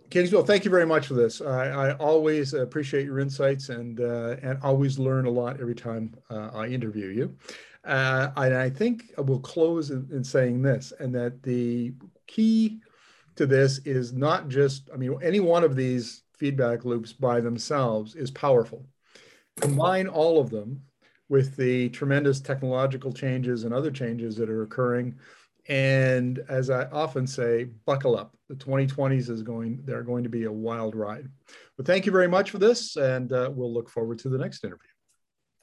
Kingsmill, 0.10 0.48
thank 0.48 0.64
you 0.64 0.72
very 0.72 0.86
much 0.86 1.08
for 1.08 1.16
this. 1.16 1.42
I, 1.42 1.68
I 1.68 1.94
always 1.96 2.54
appreciate 2.54 3.06
your 3.06 3.20
insights 3.20 3.70
and 3.70 4.00
uh, 4.00 4.38
and 4.42 4.58
always 4.64 4.98
learn 4.98 5.26
a 5.26 5.30
lot 5.30 5.60
every 5.60 5.76
time 5.76 6.16
uh, 6.30 6.50
I 6.54 6.68
interview 6.68 7.08
you. 7.08 7.36
Uh, 7.84 8.32
and 8.38 8.54
I 8.54 8.70
think 8.70 9.04
we'll 9.18 9.40
close 9.40 9.92
in, 9.92 10.08
in, 10.12 10.24
saying 10.24 10.62
this, 10.62 10.94
and 11.00 11.14
that 11.16 11.42
the 11.44 11.94
key 12.26 12.80
to 13.36 13.46
this 13.46 13.80
is 13.86 14.14
not 14.14 14.50
just, 14.50 14.90
I 14.94 14.98
mean, 14.98 15.18
any 15.22 15.40
one 15.40 15.64
of 15.64 15.76
these 15.76 16.24
feedback 16.34 16.86
loops 16.86 17.14
by 17.14 17.40
themselves 17.40 18.16
is 18.16 18.30
powerful. 18.32 18.86
Combine 19.62 20.08
all 20.08 20.40
of 20.40 20.50
them 20.50 20.82
with 21.30 21.56
the 21.56 21.90
tremendous 21.90 22.40
technological 22.40 23.12
changes 23.12 23.64
and 23.64 23.74
other 23.74 23.92
changes 23.92 24.36
that 24.38 24.50
are 24.50 24.64
occurring. 24.64 25.16
And 25.68 26.40
as 26.48 26.70
I 26.70 26.86
often 26.86 27.28
say, 27.28 27.66
buckle 27.86 28.18
up. 28.18 28.34
The 28.48 28.56
2020s 28.56 29.30
is 29.30 29.42
going, 29.42 29.82
they're 29.84 30.04
going 30.04 30.24
to 30.24 30.30
be 30.30 30.46
a 30.46 30.52
wild 30.52 30.96
ride. 30.96 31.28
But 31.76 31.86
thank 31.86 32.06
you 32.06 32.12
very 32.12 32.30
much 32.30 32.52
for 32.52 32.58
this, 32.58 32.96
and 32.96 33.34
uh, 33.34 33.52
we'll 33.54 33.74
look 33.74 33.90
forward 33.90 34.20
to 34.20 34.30
the 34.30 34.38
next 34.38 34.64
interview. 34.64 34.88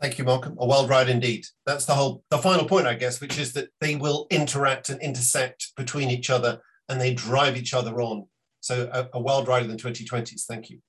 Thank 0.00 0.18
you, 0.18 0.24
Malcolm. 0.24 0.57
A 0.59 0.66
wild 0.66 0.90
ride 0.90 1.09
indeed. 1.09 1.46
That's 1.64 1.87
the 1.87 1.94
whole, 1.94 2.22
the 2.29 2.37
final 2.37 2.66
point, 2.66 2.87
I 2.87 2.94
guess, 2.94 3.20
which 3.20 3.38
is 3.38 3.55
that 3.55 3.68
they 3.81 3.96
will 3.96 4.27
interact 4.29 4.90
and 4.90 5.00
intersect 5.00 5.72
between 5.77 6.11
each 6.11 6.29
other 6.29 6.61
and 6.88 7.00
they 7.00 7.14
drive 7.14 7.57
each 7.57 7.72
other 7.72 8.00
on. 8.03 8.27
So 8.61 8.90
a, 8.92 9.09
a 9.14 9.20
wild 9.20 9.48
ride 9.48 9.62
in 9.62 9.70
the 9.70 9.77
2020s. 9.77 10.44
Thank 10.44 10.68
you. 10.68 10.81